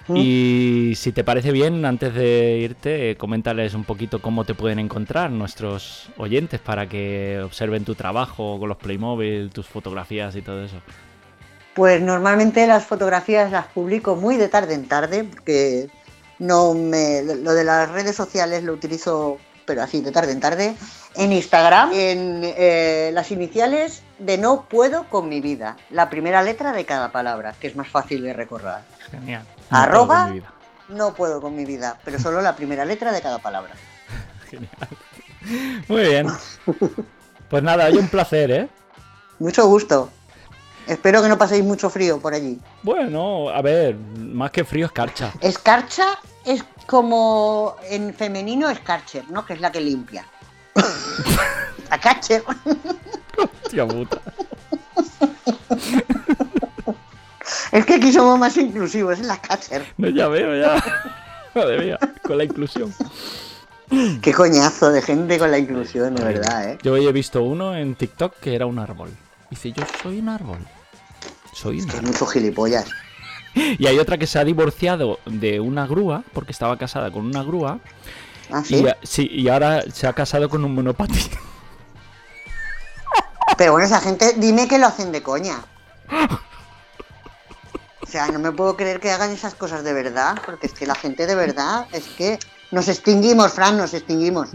Mm. 0.09 0.16
Y 0.16 0.92
si 0.97 1.12
te 1.12 1.23
parece 1.23 1.52
bien, 1.52 1.85
antes 1.85 2.14
de 2.14 2.59
irte, 2.62 3.11
eh, 3.11 3.16
coméntales 3.16 3.75
un 3.75 3.85
poquito 3.85 4.21
cómo 4.21 4.45
te 4.45 4.54
pueden 4.54 4.78
encontrar 4.78 5.30
nuestros 5.30 6.09
oyentes 6.16 6.61
para 6.61 6.88
que 6.88 7.40
observen 7.45 7.85
tu 7.85 7.95
trabajo 7.95 8.59
con 8.59 8.68
los 8.68 8.78
Playmobil, 8.78 9.50
tus 9.50 9.66
fotografías 9.66 10.35
y 10.37 10.42
todo 10.42 10.64
eso. 10.64 10.76
Pues 11.78 12.02
normalmente 12.02 12.66
las 12.66 12.85
fotografías 12.85 13.52
las 13.52 13.66
publico 13.66 14.16
muy 14.16 14.37
de 14.37 14.49
tarde 14.49 14.75
en 14.75 14.88
tarde, 14.88 15.23
porque 15.23 15.88
no 16.40 16.75
me, 16.75 17.23
lo 17.23 17.54
de 17.54 17.62
las 17.62 17.88
redes 17.92 18.16
sociales 18.16 18.64
lo 18.64 18.73
utilizo, 18.73 19.38
pero 19.64 19.82
así 19.82 20.00
de 20.00 20.11
tarde 20.11 20.32
en 20.32 20.40
tarde. 20.40 20.75
En 21.14 21.32
Instagram, 21.32 21.92
en 21.92 22.40
eh, 22.42 23.12
las 23.14 23.30
iniciales 23.30 24.02
de 24.18 24.38
no 24.38 24.64
puedo 24.68 25.04
con 25.04 25.28
mi 25.28 25.40
vida, 25.40 25.76
la 25.90 26.11
primera 26.11 26.42
letra 26.42 26.73
de 26.73 26.85
cada 26.85 27.12
palabra, 27.12 27.54
que 27.61 27.68
es 27.68 27.76
más 27.76 27.87
fácil 27.87 28.25
de 28.25 28.32
recordar. 28.32 28.82
Genial. 29.12 29.47
Arroba. 29.70 30.32
No 30.32 30.35
puedo 30.35 30.35
con 30.35 30.35
mi 30.35 30.35
vida. 30.35 30.52
No 30.88 31.14
puedo 31.14 31.40
con 31.40 31.54
mi 31.54 31.64
vida, 31.64 31.99
pero 32.04 32.18
solo 32.18 32.42
la 32.42 32.56
primera 32.56 32.85
letra 32.85 33.12
de 33.12 33.23
cada 33.23 33.38
palabra. 33.38 33.75
Genial. 34.50 35.85
Muy 35.87 36.02
bien. 36.02 36.26
Pues 37.49 37.62
nada, 37.62 37.85
hay 37.85 37.99
un 37.99 38.08
placer, 38.08 38.50
¿eh? 38.50 38.68
Mucho 39.38 39.68
gusto. 39.68 40.11
Espero 40.88 41.23
que 41.23 41.28
no 41.28 41.37
paséis 41.37 41.62
mucho 41.62 41.90
frío 41.90 42.18
por 42.18 42.33
allí. 42.33 42.59
Bueno, 42.83 43.50
a 43.50 43.61
ver, 43.61 43.95
más 43.95 44.50
que 44.50 44.64
frío, 44.64 44.87
escarcha. 44.87 45.33
Escarcha 45.42 46.18
es 46.47 46.64
como 46.87 47.76
en 47.90 48.14
femenino 48.14 48.71
escarcher, 48.71 49.25
¿no? 49.30 49.45
Que 49.45 49.52
es 49.52 49.61
la 49.61 49.71
que 49.71 49.80
limpia. 49.80 50.25
La 51.90 51.99
catcher. 51.99 52.42
Hostia 53.62 53.87
puta. 53.88 54.21
Es 57.73 57.87
que 57.87 57.95
aquí 57.95 58.12
somos 58.12 58.38
más 58.38 58.57
inclusivos, 58.59 59.18
es 59.18 59.26
la 59.26 59.40
catcher. 59.40 59.87
No, 59.97 60.11
ya 60.11 60.28
veo, 60.28 60.54
ya. 60.54 60.83
Madre 61.54 61.78
mía, 61.85 61.99
con 62.23 62.37
la 62.37 62.45
inclusión. 62.45 62.92
Qué 64.21 64.35
coñazo 64.35 64.90
de 64.90 65.00
gente 65.00 65.38
con 65.38 65.50
la 65.50 65.59
inclusión, 65.59 66.14
de 66.14 66.25
verdad, 66.25 66.73
¿eh? 66.73 66.78
Yo 66.83 66.92
hoy 66.92 67.07
he 67.07 67.12
visto 67.12 67.42
uno 67.42 67.75
en 67.75 67.95
TikTok 67.95 68.35
que 68.38 68.54
era 68.54 68.66
un 68.66 68.78
árbol. 68.78 69.11
Dice, 69.49 69.73
yo 69.73 69.83
soy 70.02 70.18
un 70.18 70.28
árbol. 70.28 70.59
Soy 71.59 71.81
un 71.81 71.88
Que 71.88 71.97
árbol. 71.97 72.12
muchos 72.12 72.33
gilipollas. 72.33 72.87
Y 73.79 73.87
hay 73.88 73.99
otra 73.99 74.19
que 74.19 74.27
se 74.29 74.38
ha 74.38 74.45
divorciado 74.45 75.19
de 75.27 75.59
una 75.59 75.85
grúa, 75.87 76.23
porque 76.33 76.53
estaba 76.53 76.77
casada 76.79 77.11
con 77.11 77.27
una 77.27 77.43
grúa. 77.43 77.81
¿Ah, 78.53 78.62
sí? 78.65 78.77
Y, 78.77 78.87
sí, 79.07 79.29
y 79.33 79.49
ahora 79.49 79.83
se 79.93 80.07
ha 80.07 80.12
casado 80.12 80.49
con 80.49 80.65
un 80.65 80.73
monopatín. 80.75 81.17
Pero 83.59 83.73
bueno, 83.73 83.87
esa 83.87 84.00
gente, 84.00 84.35
dime 84.37 84.69
que 84.69 84.79
lo 84.79 84.87
hacen 84.87 85.11
de 85.12 85.23
coña. 85.23 85.65
O 88.00 88.11
sea, 88.11 88.29
no 88.29 88.38
me 88.38 88.53
puedo 88.53 88.75
creer 88.75 89.00
que 89.00 89.11
hagan 89.11 89.31
esas 89.33 89.55
cosas 89.55 89.85
de 89.85 89.93
verdad, 89.93 90.38
porque 90.47 90.67
es 90.67 90.73
que 90.73 90.87
la 90.87 90.95
gente 90.95 91.27
de 91.27 91.35
verdad 91.35 91.87
es 91.93 92.05
que 92.17 92.38
Nos 92.71 92.88
extinguimos, 92.88 93.53
Fran, 93.53 93.77
nos 93.77 93.93
extinguimos. 93.93 94.49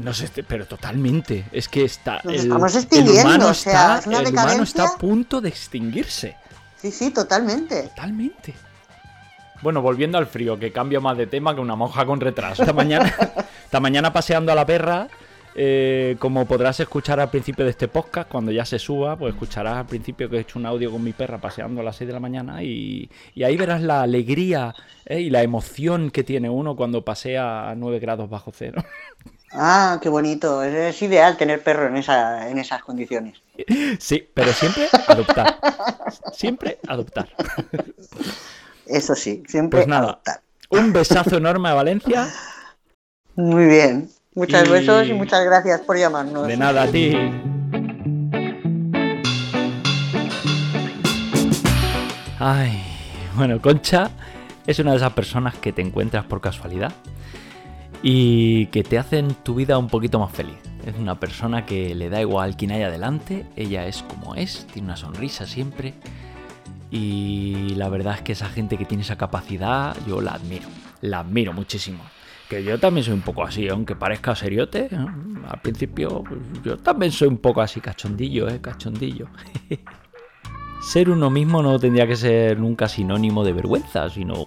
pero 0.48 0.66
totalmente. 0.66 1.46
Es 1.52 1.68
que 1.68 1.84
está. 1.84 2.20
Nos 2.24 2.34
estamos 2.34 2.76
extinguiendo, 2.76 3.50
o 3.50 3.54
sea, 3.54 4.00
es 4.00 4.08
una 4.08 4.22
el 4.22 4.30
humano 4.30 4.64
está 4.64 4.86
a 4.86 4.98
punto 4.98 5.40
de 5.40 5.50
extinguirse. 5.50 6.36
Sí, 6.84 6.92
sí, 6.92 7.12
totalmente. 7.12 7.84
Totalmente. 7.84 8.54
Bueno, 9.62 9.82
volviendo 9.82 10.18
al 10.18 10.28
frío, 10.28 10.60
que 10.60 10.74
cambio 10.74 11.00
más 11.00 11.18
de 11.18 11.28
tema 11.28 11.56
que 11.56 11.62
una 11.62 11.78
monja 11.78 12.06
con 12.06 12.20
retraso. 12.20 12.64
Esta 12.64 12.74
mañana, 12.74 13.06
esta 13.64 13.80
mañana 13.80 14.12
paseando 14.12 14.52
a 14.52 14.56
la 14.56 14.66
perra, 14.66 15.08
eh, 15.56 16.18
como 16.20 16.46
podrás 16.46 16.82
escuchar 16.82 17.22
al 17.22 17.30
principio 17.30 17.64
de 17.64 17.72
este 17.72 17.88
podcast, 17.88 18.30
cuando 18.30 18.52
ya 18.52 18.66
se 18.66 18.80
suba, 18.80 19.16
pues 19.16 19.34
escucharás 19.34 19.78
al 19.78 19.86
principio 19.86 20.30
que 20.30 20.36
he 20.36 20.40
hecho 20.42 20.60
un 20.60 20.66
audio 20.66 20.92
con 20.92 21.02
mi 21.02 21.14
perra 21.14 21.38
paseando 21.38 21.80
a 21.80 21.86
las 21.86 21.96
6 21.96 22.06
de 22.06 22.14
la 22.14 22.20
mañana 22.20 22.62
y, 22.62 23.10
ahí 23.42 23.56
verás 23.56 23.82
la 23.82 24.02
alegría 24.02 24.76
eh, 25.06 25.22
y 25.22 25.30
la 25.30 25.42
emoción 25.42 26.12
que 26.12 26.26
tiene 26.26 26.50
uno 26.50 26.76
cuando 26.76 27.06
pasea 27.06 27.70
a 27.70 27.76
9 27.76 28.00
grados 28.00 28.30
bajo 28.30 28.52
cero. 28.54 28.84
Ah, 29.54 30.00
qué 30.02 30.10
bonito. 30.10 30.64
Es, 30.64 31.02
ideal 31.02 31.38
tener 31.38 31.62
perro 31.64 31.88
en, 31.88 31.98
esa, 31.98 32.50
en 32.50 32.58
esas 32.58 32.84
condiciones. 32.84 33.42
Sí, 34.00 34.28
pero 34.34 34.52
siempre 34.52 34.88
adoptar. 35.08 35.60
Siempre 36.34 36.80
adoptar. 36.88 37.30
Eso 38.88 39.16
sí, 39.16 39.44
siempre 39.48 39.80
pues 39.80 39.88
nada, 39.88 40.04
adoptar. 40.06 40.42
Un 40.70 40.92
besazo 40.92 41.38
enorme 41.38 41.70
a 41.70 41.76
Valencia. 41.76 42.28
Muy 43.36 43.66
bien. 43.66 44.10
Muchas 44.34 44.68
besos 44.68 45.08
y 45.08 45.14
muchas 45.14 45.46
gracias 45.46 45.82
por 45.82 45.98
llamarnos. 45.98 46.48
De 46.48 46.58
nada, 46.58 46.84
a 46.84 46.88
ti. 46.88 47.16
Ay, 52.40 52.84
bueno, 53.36 53.62
Concha 53.62 54.10
es 54.66 54.80
una 54.80 54.92
de 54.92 54.98
esas 54.98 55.14
personas 55.14 55.56
que 55.56 55.72
te 55.72 55.82
encuentras 55.82 56.26
por 56.26 56.42
casualidad 56.42 56.92
y 58.04 58.68
que 58.68 58.84
te 58.84 59.00
hacen 59.00 59.34
tu 59.44 59.56
vida 59.56 59.78
un 59.80 59.88
poquito 59.88 60.20
más 60.20 60.32
feliz. 60.32 60.58
Es 60.86 60.96
una 60.96 61.20
persona 61.20 61.66
que 61.66 61.96
le 61.96 62.10
da 62.10 62.22
igual 62.22 62.56
quién 62.58 62.72
haya 62.72 62.92
delante, 62.92 63.48
ella 63.56 63.88
es 63.88 64.04
como 64.04 64.36
es, 64.36 64.68
tiene 64.68 64.90
una 64.90 64.98
sonrisa 64.98 65.48
siempre 65.48 65.94
y 66.92 67.74
la 67.76 67.90
verdad 67.90 68.16
es 68.16 68.22
que 68.22 68.34
esa 68.34 68.50
gente 68.50 68.78
que 68.78 68.86
tiene 68.86 69.02
esa 69.04 69.16
capacidad 69.16 69.96
yo 70.06 70.22
la 70.22 70.34
admiro, 70.34 70.68
la 71.02 71.20
admiro 71.20 71.54
muchísimo 71.54 72.04
que 72.50 72.64
yo 72.64 72.80
también 72.80 73.04
soy 73.04 73.14
un 73.14 73.22
poco 73.22 73.44
así, 73.44 73.68
aunque 73.68 73.96
parezca 73.96 74.36
seriote. 74.36 74.90
Al 75.48 75.62
principio, 75.62 76.24
pues, 76.24 76.40
yo 76.64 76.78
también 76.78 77.12
soy 77.12 77.28
un 77.28 77.38
poco 77.38 77.62
así 77.62 77.80
cachondillo, 77.80 78.48
¿eh? 78.48 78.60
Cachondillo. 78.62 79.28
ser 80.82 81.10
uno 81.10 81.30
mismo 81.30 81.64
no 81.64 81.80
tendría 81.80 82.06
que 82.06 82.16
ser 82.16 82.60
nunca 82.60 82.88
sinónimo 82.88 83.44
de 83.44 83.54
vergüenza, 83.54 84.10
sino. 84.10 84.46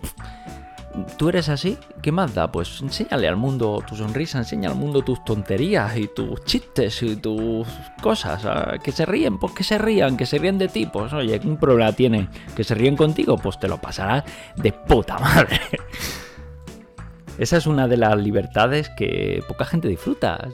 ¿Tú 1.19 1.29
eres 1.29 1.49
así? 1.49 1.77
¿Qué 2.01 2.11
más 2.11 2.35
da? 2.35 2.51
Pues 2.51 2.81
enséñale 2.81 3.29
al 3.29 3.37
mundo 3.37 3.83
tu 3.87 3.97
sonrisa, 3.97 4.39
enseña 4.39 4.71
al 4.71 4.77
mundo 4.77 5.03
tus 5.03 5.23
tonterías 5.25 5.97
y 5.97 6.09
tus 6.09 6.43
chistes 6.45 7.03
y 7.03 7.17
tus 7.17 7.67
cosas. 8.03 8.43
Que 8.83 8.93
se 8.93 9.05
ríen, 9.05 9.39
pues 9.39 9.53
que 9.53 9.65
se 9.65 9.79
rían, 9.79 10.17
que 10.17 10.27
se 10.27 10.39
ríen 10.39 10.59
de 10.59 10.69
ti. 10.69 10.87
Pues 10.87 11.13
oye, 11.13 11.39
¿qué 11.39 11.49
problema 11.49 11.93
tiene? 11.93 12.29
Que 12.55 12.65
se 12.65 12.75
ríen 12.75 12.97
contigo, 12.97 13.37
pues 13.37 13.59
te 13.59 13.69
lo 13.69 13.79
pasarás 13.79 14.25
de 14.57 14.73
puta 14.73 15.19
madre. 15.19 15.61
Esa 17.39 17.59
es 17.59 17.67
una 17.67 17.87
de 17.87 17.99
las 17.99 18.17
libertades 18.17 18.89
que 18.97 19.43
poca 19.47 19.67
gente 19.67 19.89
disfruta. 19.89 20.49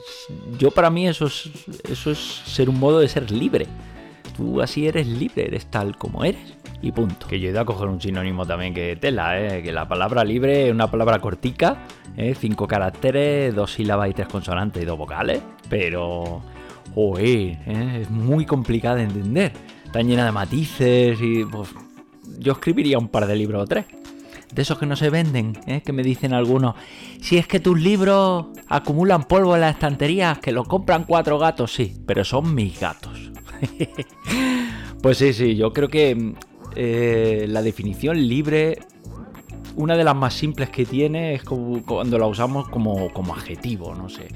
Yo 0.57 0.71
para 0.71 0.89
mí 0.89 1.07
eso 1.07 1.27
es, 1.27 1.49
eso 1.89 2.11
es 2.11 2.19
ser 2.19 2.69
un 2.69 2.79
modo 2.79 2.99
de 2.99 3.07
ser 3.07 3.31
libre. 3.31 3.67
Tú 4.35 4.61
así 4.61 4.87
eres 4.87 5.07
libre, 5.07 5.45
eres 5.47 5.67
tal 5.67 5.97
como 5.97 6.25
eres 6.25 6.62
y 6.83 6.91
punto. 6.91 7.27
Que 7.27 7.39
yo 7.39 7.47
he 7.47 7.51
ido 7.51 7.61
a 7.61 7.65
coger 7.65 7.87
un 7.87 7.99
sinónimo 7.99 8.45
también 8.45 8.73
que 8.73 8.95
tela, 8.97 9.39
¿eh? 9.39 9.63
que 9.63 9.71
la 9.71 9.87
palabra 9.87 10.23
libre 10.23 10.67
es 10.67 10.71
una 10.71 10.91
palabra 10.91 11.19
cortica, 11.19 11.85
¿eh? 12.17 12.35
cinco 12.37 12.67
caracteres, 12.67 13.55
dos 13.55 13.71
sílabas 13.71 14.09
y 14.09 14.13
tres 14.13 14.27
consonantes 14.27 14.83
y 14.83 14.85
dos 14.85 14.97
vocales, 14.97 15.41
pero, 15.69 16.41
joder, 16.93 17.25
¿eh? 17.25 17.99
es 18.01 18.09
muy 18.11 18.45
complicada 18.45 18.97
de 18.97 19.03
entender. 19.03 19.53
Está 19.85 20.01
llena 20.01 20.25
de 20.25 20.31
matices 20.31 21.19
y 21.21 21.45
pues, 21.45 21.69
yo 22.37 22.51
escribiría 22.51 22.99
un 22.99 23.07
par 23.07 23.27
de 23.27 23.35
libros 23.35 23.63
o 23.63 23.65
tres 23.65 23.85
de 24.53 24.61
esos 24.61 24.77
que 24.77 24.85
no 24.85 24.95
se 24.95 25.09
venden, 25.09 25.57
¿eh? 25.65 25.81
que 25.81 25.93
me 25.93 26.03
dicen 26.03 26.33
algunos, 26.33 26.75
si 27.21 27.37
es 27.37 27.47
que 27.47 27.59
tus 27.59 27.79
libros 27.79 28.47
acumulan 28.67 29.23
polvo 29.23 29.55
en 29.55 29.61
las 29.61 29.73
estanterías, 29.73 30.37
que 30.39 30.51
lo 30.51 30.63
compran 30.65 31.05
cuatro 31.05 31.39
gatos, 31.39 31.73
sí, 31.73 31.95
pero 32.05 32.23
son 32.23 32.53
mis 32.53 32.79
gatos. 32.79 33.31
pues 35.01 35.17
sí, 35.17 35.33
sí, 35.33 35.55
yo 35.55 35.73
creo 35.73 35.89
que 35.89 36.35
eh, 36.75 37.45
la 37.49 37.61
definición 37.61 38.17
libre, 38.27 38.79
una 39.75 39.95
de 39.95 40.03
las 40.03 40.15
más 40.15 40.33
simples 40.33 40.69
que 40.69 40.85
tiene 40.85 41.35
es 41.35 41.43
cuando 41.43 42.17
la 42.17 42.27
usamos 42.27 42.69
como, 42.69 43.11
como 43.11 43.33
adjetivo, 43.33 43.93
no 43.95 44.09
sé. 44.09 44.27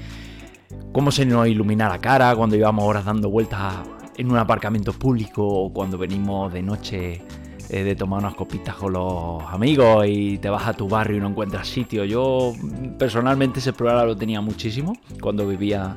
Cómo 0.92 1.10
se 1.10 1.24
nos 1.24 1.46
ilumina 1.46 1.88
la 1.88 1.98
cara 1.98 2.34
cuando 2.34 2.56
llevamos 2.56 2.84
horas 2.84 3.04
dando 3.04 3.30
vueltas 3.30 3.74
en 4.16 4.30
un 4.30 4.36
aparcamiento 4.36 4.92
público 4.92 5.46
o 5.46 5.72
cuando 5.72 5.96
venimos 5.96 6.52
de 6.52 6.62
noche 6.62 7.22
eh, 7.70 7.84
de 7.84 7.94
tomar 7.94 8.20
unas 8.20 8.34
copitas 8.34 8.74
con 8.74 8.94
los 8.94 9.42
amigos 9.44 10.06
y 10.08 10.38
te 10.38 10.48
vas 10.48 10.66
a 10.66 10.72
tu 10.72 10.88
barrio 10.88 11.18
y 11.18 11.20
no 11.20 11.28
encuentras 11.28 11.68
sitio. 11.68 12.04
Yo 12.04 12.54
personalmente 12.98 13.60
ese 13.60 13.72
programa 13.72 14.04
lo 14.04 14.16
tenía 14.16 14.40
muchísimo 14.40 14.94
cuando 15.20 15.46
vivía 15.46 15.96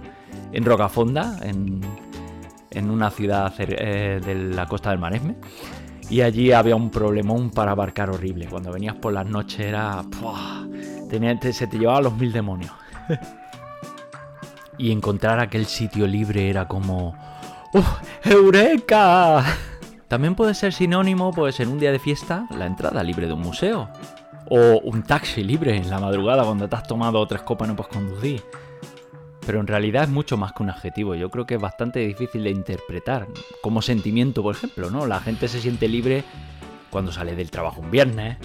en 0.52 0.66
Rocafonda, 0.66 1.40
en, 1.44 1.82
en 2.72 2.90
una 2.90 3.10
ciudad 3.10 3.54
eh, 3.58 4.20
de 4.24 4.36
la 4.36 4.66
costa 4.66 4.90
del 4.90 5.00
Maresme. 5.00 5.36
Y 6.12 6.22
allí 6.22 6.52
había 6.52 6.76
un 6.76 6.90
problemón 6.90 7.52
para 7.52 7.72
abarcar 7.72 8.10
horrible. 8.10 8.46
Cuando 8.48 8.70
venías 8.70 8.96
por 8.96 9.14
las 9.14 9.26
noches 9.26 9.62
era... 9.62 10.04
Tenía, 11.10 11.40
se 11.40 11.68
te 11.68 11.80
llevaba 11.80 12.02
los 12.02 12.18
mil 12.18 12.34
demonios. 12.34 12.72
y 14.78 14.92
encontrar 14.92 15.40
aquel 15.40 15.66
sitio 15.66 16.06
libre 16.06 16.50
era 16.50 16.68
como... 16.68 17.16
¡Uf! 17.74 17.88
¡Eureka! 18.26 19.42
También 20.10 20.36
puede 20.36 20.54
ser 20.54 20.74
sinónimo, 20.74 21.32
pues 21.32 21.62
en 21.62 21.70
un 21.70 21.80
día 21.80 21.94
de 21.94 22.00
fiesta, 22.00 22.46
la 22.58 22.66
entrada 22.66 23.02
libre 23.04 23.28
de 23.28 23.34
un 23.34 23.42
museo. 23.42 23.88
O 24.50 24.82
un 24.84 25.04
taxi 25.04 25.46
libre 25.46 25.78
en 25.78 25.90
la 25.90 26.00
madrugada 26.00 26.44
cuando 26.44 26.68
te 26.68 26.76
has 26.76 26.84
tomado 26.84 27.26
tres 27.26 27.42
copas 27.44 27.70
y 27.70 27.72
no 27.72 27.78
puedes 27.78 27.94
conducir. 27.94 28.44
Pero 29.46 29.60
en 29.60 29.68
realidad 29.68 30.04
es 30.04 30.10
mucho 30.10 30.38
más 30.38 30.54
que 30.54 30.64
un 30.64 30.70
adjetivo. 30.70 31.16
Yo 31.16 31.30
creo 31.30 31.46
que 31.46 31.56
es 31.56 31.62
bastante 31.62 32.00
difícil 32.00 32.44
de 32.44 32.52
interpretar. 32.52 33.28
Como 33.62 33.82
sentimiento, 33.82 34.44
por 34.44 34.56
ejemplo, 34.56 34.90
¿no? 34.90 35.08
La 35.08 35.20
gente 35.20 35.48
se 35.48 35.60
siente 35.60 35.88
libre 35.88 36.24
cuando 36.90 37.12
sale 37.12 37.36
del 37.36 37.50
trabajo 37.50 37.82
un 37.82 37.90
viernes. 37.90 38.38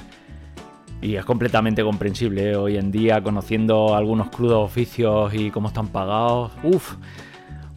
Y 1.03 1.17
es 1.17 1.25
completamente 1.25 1.83
comprensible 1.83 2.57
hoy 2.57 2.79
en 2.79 2.91
día, 2.91 3.23
conociendo 3.23 3.95
algunos 3.95 4.31
crudos 4.31 4.65
oficios 4.65 5.35
y 5.35 5.51
cómo 5.51 5.69
están 5.69 5.89
pagados. 5.89 6.53
Uf, 6.63 6.95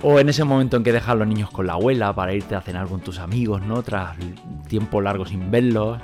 o 0.02 0.20
en 0.20 0.30
ese 0.30 0.46
momento 0.46 0.78
en 0.78 0.84
que 0.84 0.94
dejas 0.94 1.10
a 1.10 1.16
los 1.16 1.28
niños 1.28 1.50
con 1.52 1.68
la 1.68 1.74
abuela 1.74 2.14
para 2.14 2.34
irte 2.34 2.56
a 2.56 2.62
cenar 2.62 2.88
con 2.88 3.02
tus 3.02 3.20
amigos, 3.20 3.62
¿no? 3.62 3.84
Tras 3.84 4.16
tiempo 4.68 5.02
largo 5.02 5.26
sin 5.26 5.52
verlos. 5.52 6.00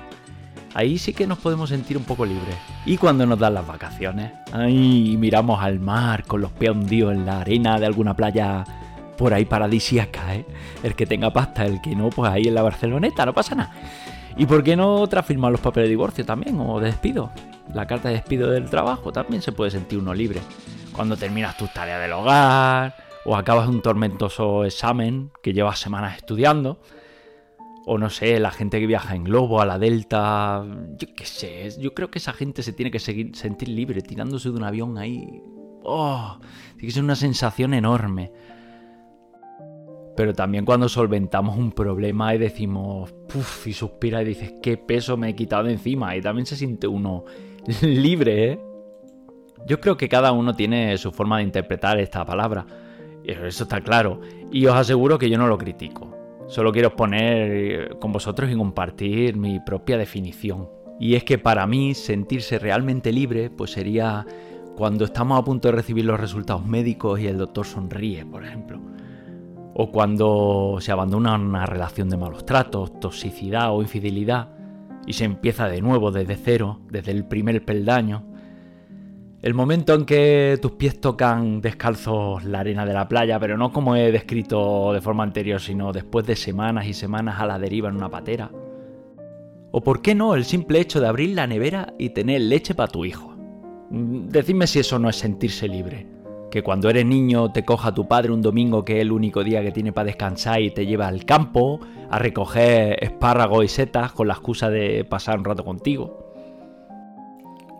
Ahí 0.75 0.97
sí 0.97 1.13
que 1.13 1.25
nos 1.25 1.37
podemos 1.37 1.69
sentir 1.69 1.97
un 1.97 2.03
poco 2.03 2.25
libres. 2.25 2.57
Y 2.85 2.97
cuando 2.97 3.25
nos 3.25 3.39
dan 3.39 3.53
las 3.53 3.65
vacaciones, 3.65 4.33
ahí 4.51 5.15
miramos 5.17 5.63
al 5.63 5.79
mar 5.79 6.25
con 6.25 6.41
los 6.41 6.51
pies 6.51 6.71
hundidos 6.71 7.13
en 7.13 7.25
la 7.25 7.39
arena 7.39 7.79
de 7.79 7.85
alguna 7.85 8.13
playa 8.13 8.65
por 9.17 9.33
ahí 9.33 9.45
paradisíaca, 9.45 10.35
¿eh? 10.35 10.45
El 10.83 10.93
que 10.93 11.05
tenga 11.05 11.31
pasta, 11.31 11.65
el 11.65 11.79
que 11.81 11.95
no, 11.95 12.09
pues 12.09 12.29
ahí 12.29 12.49
en 12.49 12.55
la 12.55 12.61
Barceloneta, 12.61 13.25
no 13.25 13.33
pasa 13.33 13.55
nada. 13.55 13.71
¿Y 14.35 14.45
por 14.45 14.65
qué 14.65 14.75
no 14.75 14.95
otra 14.95 15.23
firmar 15.23 15.53
los 15.53 15.61
papeles 15.61 15.87
de 15.87 15.91
divorcio 15.91 16.25
también 16.25 16.59
o 16.59 16.81
de 16.81 16.87
despido? 16.87 17.31
La 17.73 17.87
carta 17.87 18.09
de 18.09 18.15
despido 18.15 18.51
del 18.51 18.69
trabajo 18.69 19.13
también 19.13 19.41
se 19.41 19.53
puede 19.53 19.71
sentir 19.71 19.97
uno 19.97 20.13
libre. 20.13 20.41
Cuando 20.91 21.15
terminas 21.15 21.57
tus 21.57 21.71
tareas 21.71 22.01
del 22.01 22.11
hogar, 22.11 22.95
o 23.23 23.37
acabas 23.37 23.69
un 23.69 23.81
tormentoso 23.81 24.65
examen 24.65 25.31
que 25.41 25.53
llevas 25.53 25.79
semanas 25.79 26.17
estudiando, 26.17 26.79
o 27.85 27.97
no 27.97 28.09
sé, 28.09 28.39
la 28.39 28.51
gente 28.51 28.79
que 28.79 28.87
viaja 28.87 29.15
en 29.15 29.23
globo 29.23 29.61
a 29.61 29.65
la 29.65 29.77
Delta, 29.77 30.65
yo 30.97 31.07
qué 31.15 31.25
sé, 31.25 31.69
yo 31.79 31.93
creo 31.93 32.09
que 32.09 32.17
esa 32.17 32.33
gente 32.33 32.63
se 32.63 32.73
tiene 32.73 32.89
que 32.89 32.99
seguir, 32.99 33.35
sentir 33.35 33.69
libre 33.69 34.01
tirándose 34.01 34.49
de 34.49 34.55
un 34.55 34.63
avión 34.63 34.97
ahí. 34.97 35.41
¡Oh! 35.83 36.39
Tiene 36.73 36.87
que 36.87 36.91
ser 36.91 37.03
una 37.03 37.15
sensación 37.15 37.75
enorme. 37.75 38.31
Pero 40.15 40.33
también 40.33 40.65
cuando 40.65 40.89
solventamos 40.89 41.57
un 41.57 41.71
problema 41.71 42.33
y 42.33 42.39
decimos, 42.39 43.13
puff, 43.27 43.67
y 43.67 43.73
suspira 43.73 44.21
y 44.23 44.25
dices, 44.25 44.53
qué 44.63 44.77
peso 44.77 45.15
me 45.15 45.29
he 45.29 45.35
quitado 45.35 45.65
de 45.65 45.73
encima. 45.73 46.15
Y 46.15 46.21
también 46.21 46.47
se 46.47 46.55
siente 46.55 46.87
uno 46.87 47.25
libre, 47.81 48.51
¿eh? 48.51 48.59
Yo 49.67 49.79
creo 49.79 49.97
que 49.97 50.09
cada 50.09 50.31
uno 50.31 50.55
tiene 50.55 50.97
su 50.97 51.11
forma 51.11 51.37
de 51.37 51.43
interpretar 51.43 51.99
esta 51.99 52.25
palabra. 52.25 52.65
Eso 53.23 53.63
está 53.63 53.81
claro. 53.81 54.21
Y 54.51 54.65
os 54.67 54.75
aseguro 54.75 55.17
que 55.17 55.29
yo 55.29 55.37
no 55.37 55.47
lo 55.47 55.57
critico. 55.57 56.24
Solo 56.47 56.71
quiero 56.71 56.89
exponer 56.89 57.51
eh, 57.51 57.89
con 57.99 58.11
vosotros 58.11 58.51
y 58.51 58.55
compartir 58.55 59.35
mi 59.35 59.59
propia 59.59 59.97
definición. 59.97 60.69
Y 60.99 61.15
es 61.15 61.23
que 61.23 61.37
para 61.37 61.65
mí 61.65 61.93
sentirse 61.93 62.59
realmente 62.59 63.11
libre 63.11 63.49
pues 63.49 63.71
sería 63.71 64.25
cuando 64.75 65.05
estamos 65.05 65.39
a 65.39 65.43
punto 65.43 65.67
de 65.67 65.73
recibir 65.73 66.05
los 66.05 66.19
resultados 66.19 66.65
médicos 66.65 67.19
y 67.19 67.27
el 67.27 67.37
doctor 67.37 67.65
sonríe, 67.65 68.25
por 68.25 68.45
ejemplo. 68.45 68.79
O 69.73 69.91
cuando 69.91 70.77
se 70.79 70.91
abandona 70.91 71.35
una 71.35 71.65
relación 71.65 72.09
de 72.09 72.17
malos 72.17 72.45
tratos, 72.45 72.99
toxicidad 72.99 73.75
o 73.75 73.81
infidelidad 73.81 74.49
y 75.07 75.13
se 75.13 75.25
empieza 75.25 75.67
de 75.67 75.81
nuevo 75.81 76.11
desde 76.11 76.35
cero, 76.35 76.79
desde 76.89 77.11
el 77.11 77.25
primer 77.25 77.65
peldaño 77.65 78.34
El 79.45 79.53
momento 79.53 79.93
en 79.93 80.05
que 80.05 80.57
tus 80.59 80.71
pies 80.71 80.99
tocan 80.99 81.61
descalzos 81.61 82.43
la 82.45 82.61
arena 82.61 82.83
de 82.83 82.93
la 82.93 83.07
playa, 83.07 83.39
pero 83.39 83.57
no 83.57 83.71
como 83.71 83.95
he 83.95 84.11
descrito 84.11 84.91
de 84.91 85.01
forma 85.01 85.21
anterior, 85.21 85.61
sino 85.61 85.93
después 85.93 86.25
de 86.25 86.35
semanas 86.35 86.87
y 86.87 86.95
semanas 86.95 87.39
a 87.39 87.45
la 87.45 87.59
deriva 87.59 87.89
en 87.89 87.95
una 87.95 88.09
patera. 88.09 88.49
O 89.69 89.81
por 89.83 90.01
qué 90.01 90.15
no 90.15 90.33
el 90.33 90.45
simple 90.45 90.79
hecho 90.79 90.99
de 90.99 91.07
abrir 91.07 91.35
la 91.35 91.45
nevera 91.45 91.93
y 91.99 92.09
tener 92.09 92.41
leche 92.41 92.73
para 92.73 92.91
tu 92.91 93.05
hijo. 93.05 93.35
Mm, 93.91 94.29
decidme 94.29 94.65
si 94.65 94.79
eso 94.79 94.97
no 94.97 95.09
es 95.09 95.17
sentirse 95.17 95.67
libre. 95.67 96.07
Que 96.49 96.63
cuando 96.63 96.89
eres 96.89 97.05
niño 97.05 97.51
te 97.51 97.63
coja 97.63 97.93
tu 97.93 98.07
padre 98.07 98.31
un 98.31 98.41
domingo 98.41 98.83
que 98.83 98.95
es 98.95 99.01
el 99.03 99.11
único 99.11 99.43
día 99.43 99.61
que 99.61 99.71
tiene 99.71 99.93
para 99.93 100.07
descansar 100.07 100.59
y 100.59 100.71
te 100.71 100.87
lleva 100.87 101.07
al 101.07 101.23
campo 101.23 101.81
a 102.09 102.17
recoger 102.17 102.97
espárragos 102.99 103.63
y 103.63 103.67
setas 103.67 104.11
con 104.11 104.27
la 104.27 104.33
excusa 104.33 104.71
de 104.71 105.05
pasar 105.05 105.37
un 105.37 105.45
rato 105.45 105.63
contigo 105.63 106.24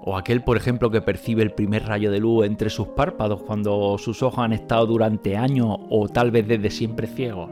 o 0.07 0.15
aquel, 0.15 0.43
por 0.43 0.55
ejemplo, 0.55 0.91
que 0.91 1.01
percibe 1.01 1.41
el 1.41 1.51
primer 1.51 1.87
rayo 1.87 2.11
de 2.11 2.19
luz 2.19 2.45
entre 2.45 2.69
sus 2.69 2.89
párpados 2.89 3.41
cuando 3.41 3.97
sus 3.97 4.21
ojos 4.21 4.45
han 4.45 4.53
estado 4.53 4.85
durante 4.85 5.35
años 5.35 5.77
o 5.89 6.07
tal 6.07 6.29
vez 6.29 6.47
desde 6.47 6.69
siempre 6.69 7.07
ciegos. 7.07 7.49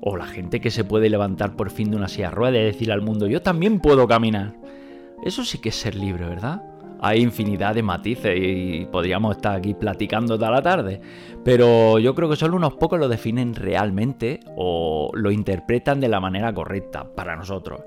O 0.00 0.16
la 0.16 0.26
gente 0.26 0.60
que 0.60 0.72
se 0.72 0.82
puede 0.82 1.08
levantar 1.08 1.54
por 1.54 1.70
fin 1.70 1.92
de 1.92 1.96
una 1.96 2.08
silla 2.08 2.32
rueda 2.32 2.58
y 2.58 2.64
decir 2.64 2.90
al 2.90 3.00
mundo, 3.00 3.28
yo 3.28 3.42
también 3.42 3.78
puedo 3.78 4.08
caminar. 4.08 4.56
Eso 5.24 5.44
sí 5.44 5.58
que 5.58 5.68
es 5.68 5.76
ser 5.76 5.94
libre, 5.94 6.26
¿verdad? 6.26 6.64
Hay 7.00 7.20
infinidad 7.20 7.76
de 7.76 7.84
matices 7.84 8.36
y 8.36 8.88
podríamos 8.90 9.36
estar 9.36 9.56
aquí 9.56 9.72
platicando 9.72 10.36
toda 10.36 10.50
la 10.50 10.62
tarde, 10.62 11.00
pero 11.44 12.00
yo 12.00 12.12
creo 12.16 12.28
que 12.28 12.36
solo 12.36 12.56
unos 12.56 12.74
pocos 12.74 12.98
lo 12.98 13.08
definen 13.08 13.54
realmente 13.54 14.40
o 14.56 15.10
lo 15.14 15.30
interpretan 15.30 16.00
de 16.00 16.08
la 16.08 16.18
manera 16.18 16.52
correcta 16.52 17.04
para 17.14 17.36
nosotros 17.36 17.82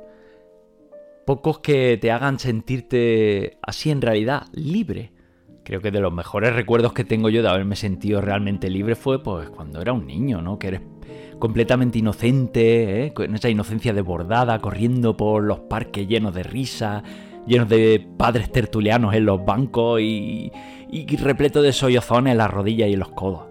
pocos 1.26 1.60
que 1.60 1.98
te 1.98 2.12
hagan 2.12 2.40
sentirte 2.40 3.58
así 3.62 3.92
en 3.92 4.02
realidad 4.02 4.48
libre. 4.54 5.12
Creo 5.64 5.82
que 5.82 5.92
de 5.92 6.02
los 6.02 6.12
mejores 6.12 6.54
recuerdos 6.54 6.94
que 6.94 7.06
tengo 7.06 7.30
yo 7.30 7.42
de 7.42 7.50
haberme 7.50 7.76
sentido 7.76 8.20
realmente 8.20 8.70
libre 8.70 8.96
fue 8.96 9.24
pues 9.24 9.50
cuando 9.50 9.82
era 9.82 9.94
un 9.94 10.06
niño, 10.06 10.42
¿no? 10.42 10.60
Que 10.60 10.68
eres 10.68 10.82
completamente 11.40 12.00
inocente, 12.00 13.06
¿eh? 13.06 13.14
con 13.14 13.34
esa 13.36 13.50
inocencia 13.50 13.94
desbordada, 13.94 14.60
corriendo 14.60 15.16
por 15.16 15.44
los 15.44 15.60
parques 15.60 16.08
llenos 16.08 16.34
de 16.34 16.44
risa, 16.44 17.04
llenos 17.48 17.70
de 17.70 18.06
padres 18.18 18.52
tertulianos 18.52 19.14
en 19.14 19.26
los 19.26 19.44
bancos 19.44 20.02
y, 20.02 20.52
y 20.90 21.16
repleto 21.18 21.62
de 21.62 21.74
sollozones 21.74 22.32
en 22.32 22.38
las 22.38 22.52
rodillas 22.52 22.90
y 22.90 22.94
en 22.94 23.00
los 23.00 23.10
codos. 23.10 23.44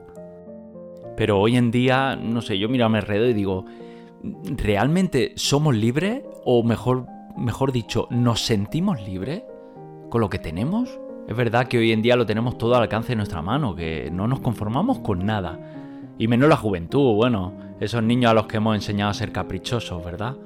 Pero 1.16 1.40
hoy 1.40 1.56
en 1.56 1.70
día, 1.70 2.16
no 2.16 2.40
sé, 2.40 2.58
yo 2.58 2.68
miro 2.68 2.86
a 2.86 2.88
mi 2.88 2.98
alrededor 2.98 3.30
y 3.30 3.34
digo, 3.34 3.64
¿realmente 4.56 5.32
somos 5.36 5.74
libres? 5.74 6.22
O 6.44 6.62
mejor 6.62 7.06
mejor 7.36 7.72
dicho, 7.72 8.06
nos 8.10 8.42
sentimos 8.42 9.00
libres 9.02 9.42
con 10.10 10.20
lo 10.20 10.28
que 10.28 10.38
tenemos. 10.38 11.00
Es 11.28 11.36
verdad 11.36 11.68
que 11.68 11.78
hoy 11.78 11.92
en 11.92 12.02
día 12.02 12.16
lo 12.16 12.26
tenemos 12.26 12.58
todo 12.58 12.74
al 12.74 12.82
alcance 12.82 13.10
de 13.10 13.16
nuestra 13.16 13.42
mano, 13.42 13.74
que 13.74 14.10
no 14.12 14.28
nos 14.28 14.40
conformamos 14.40 14.98
con 15.00 15.24
nada. 15.24 15.58
Y 16.18 16.28
menos 16.28 16.48
la 16.48 16.56
juventud, 16.56 17.14
bueno, 17.14 17.54
esos 17.80 18.02
niños 18.02 18.30
a 18.30 18.34
los 18.34 18.46
que 18.46 18.58
hemos 18.58 18.74
enseñado 18.74 19.10
a 19.10 19.14
ser 19.14 19.32
caprichosos, 19.32 20.04
¿verdad? 20.04 20.36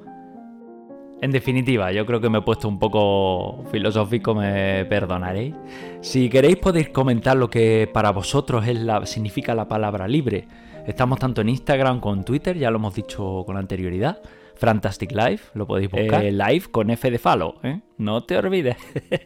En 1.21 1.31
definitiva, 1.31 1.93
yo 1.93 2.05
creo 2.05 2.21
que 2.21 2.29
me 2.29 2.39
he 2.39 2.43
puesto 2.43 2.69
un 2.69 2.79
poco 2.79 3.65
filosófico, 3.71 4.35
me 4.35 4.85
perdonaréis. 4.85 5.55
Si 6.03 6.29
queréis 6.29 6.57
podéis 6.57 6.91
comentar 6.91 7.37
lo 7.37 7.49
que 7.49 7.89
para 7.93 8.13
vosotros 8.13 8.67
es 8.69 8.79
la, 8.79 9.07
significa 9.07 9.55
la 9.55 9.67
palabra 9.67 10.07
libre. 10.07 10.47
Estamos 10.87 11.19
tanto 11.19 11.41
en 11.41 11.49
Instagram 11.49 12.01
como 12.01 12.17
en 12.17 12.25
Twitter, 12.25 12.59
ya 12.59 12.71
lo 12.71 12.77
hemos 12.77 12.95
dicho 12.95 13.45
con 13.47 13.57
anterioridad. 13.57 14.19
Fantastic 14.57 15.13
Life, 15.13 15.51
lo 15.55 15.67
podéis 15.67 15.91
buscar. 15.91 16.25
Eh, 16.25 16.33
live 16.33 16.65
con 16.71 16.91
F 16.91 17.11
de 17.11 17.19
follow, 17.19 17.55
¿eh? 17.63 17.81
no 17.99 18.25
te 18.25 18.37
olvides. 18.37 18.77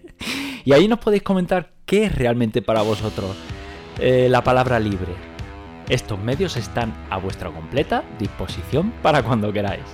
y 0.65 0.73
ahí 0.73 0.89
nos 0.89 0.99
podéis 0.99 1.23
comentar 1.23 1.73
qué 1.87 2.05
es 2.05 2.15
realmente 2.15 2.63
para 2.63 2.83
vosotros 2.83 3.37
eh, 3.99 4.29
la 4.29 4.43
palabra 4.43 4.79
libre. 4.79 5.13
Estos 5.89 6.19
medios 6.21 6.57
están 6.57 6.93
a 7.11 7.19
vuestra 7.19 7.51
completa 7.51 8.05
disposición 8.19 8.93
para 9.03 9.23
cuando 9.23 9.53
queráis. 9.53 9.85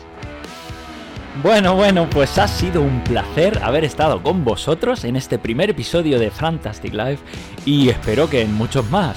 Bueno, 1.42 1.74
bueno, 1.74 2.08
pues 2.08 2.38
ha 2.38 2.48
sido 2.48 2.80
un 2.80 3.04
placer 3.04 3.60
haber 3.62 3.84
estado 3.84 4.22
con 4.22 4.42
vosotros 4.42 5.04
en 5.04 5.16
este 5.16 5.38
primer 5.38 5.68
episodio 5.68 6.18
de 6.18 6.30
Fantastic 6.30 6.94
Life 6.94 7.22
y 7.66 7.90
espero 7.90 8.28
que 8.28 8.40
en 8.40 8.54
muchos 8.54 8.90
más. 8.90 9.16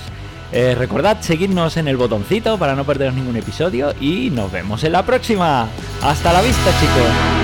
Eh, 0.51 0.75
recordad 0.75 1.21
seguirnos 1.21 1.77
en 1.77 1.88
el 1.88 1.97
botoncito 1.97 2.57
para 2.57 2.75
no 2.75 2.85
perderos 2.85 3.13
ningún 3.13 3.35
episodio 3.35 3.93
y 3.99 4.29
nos 4.31 4.51
vemos 4.51 4.83
en 4.83 4.93
la 4.93 5.05
próxima. 5.05 5.67
Hasta 6.01 6.33
la 6.33 6.41
vista 6.41 6.71
chicos. 6.79 7.38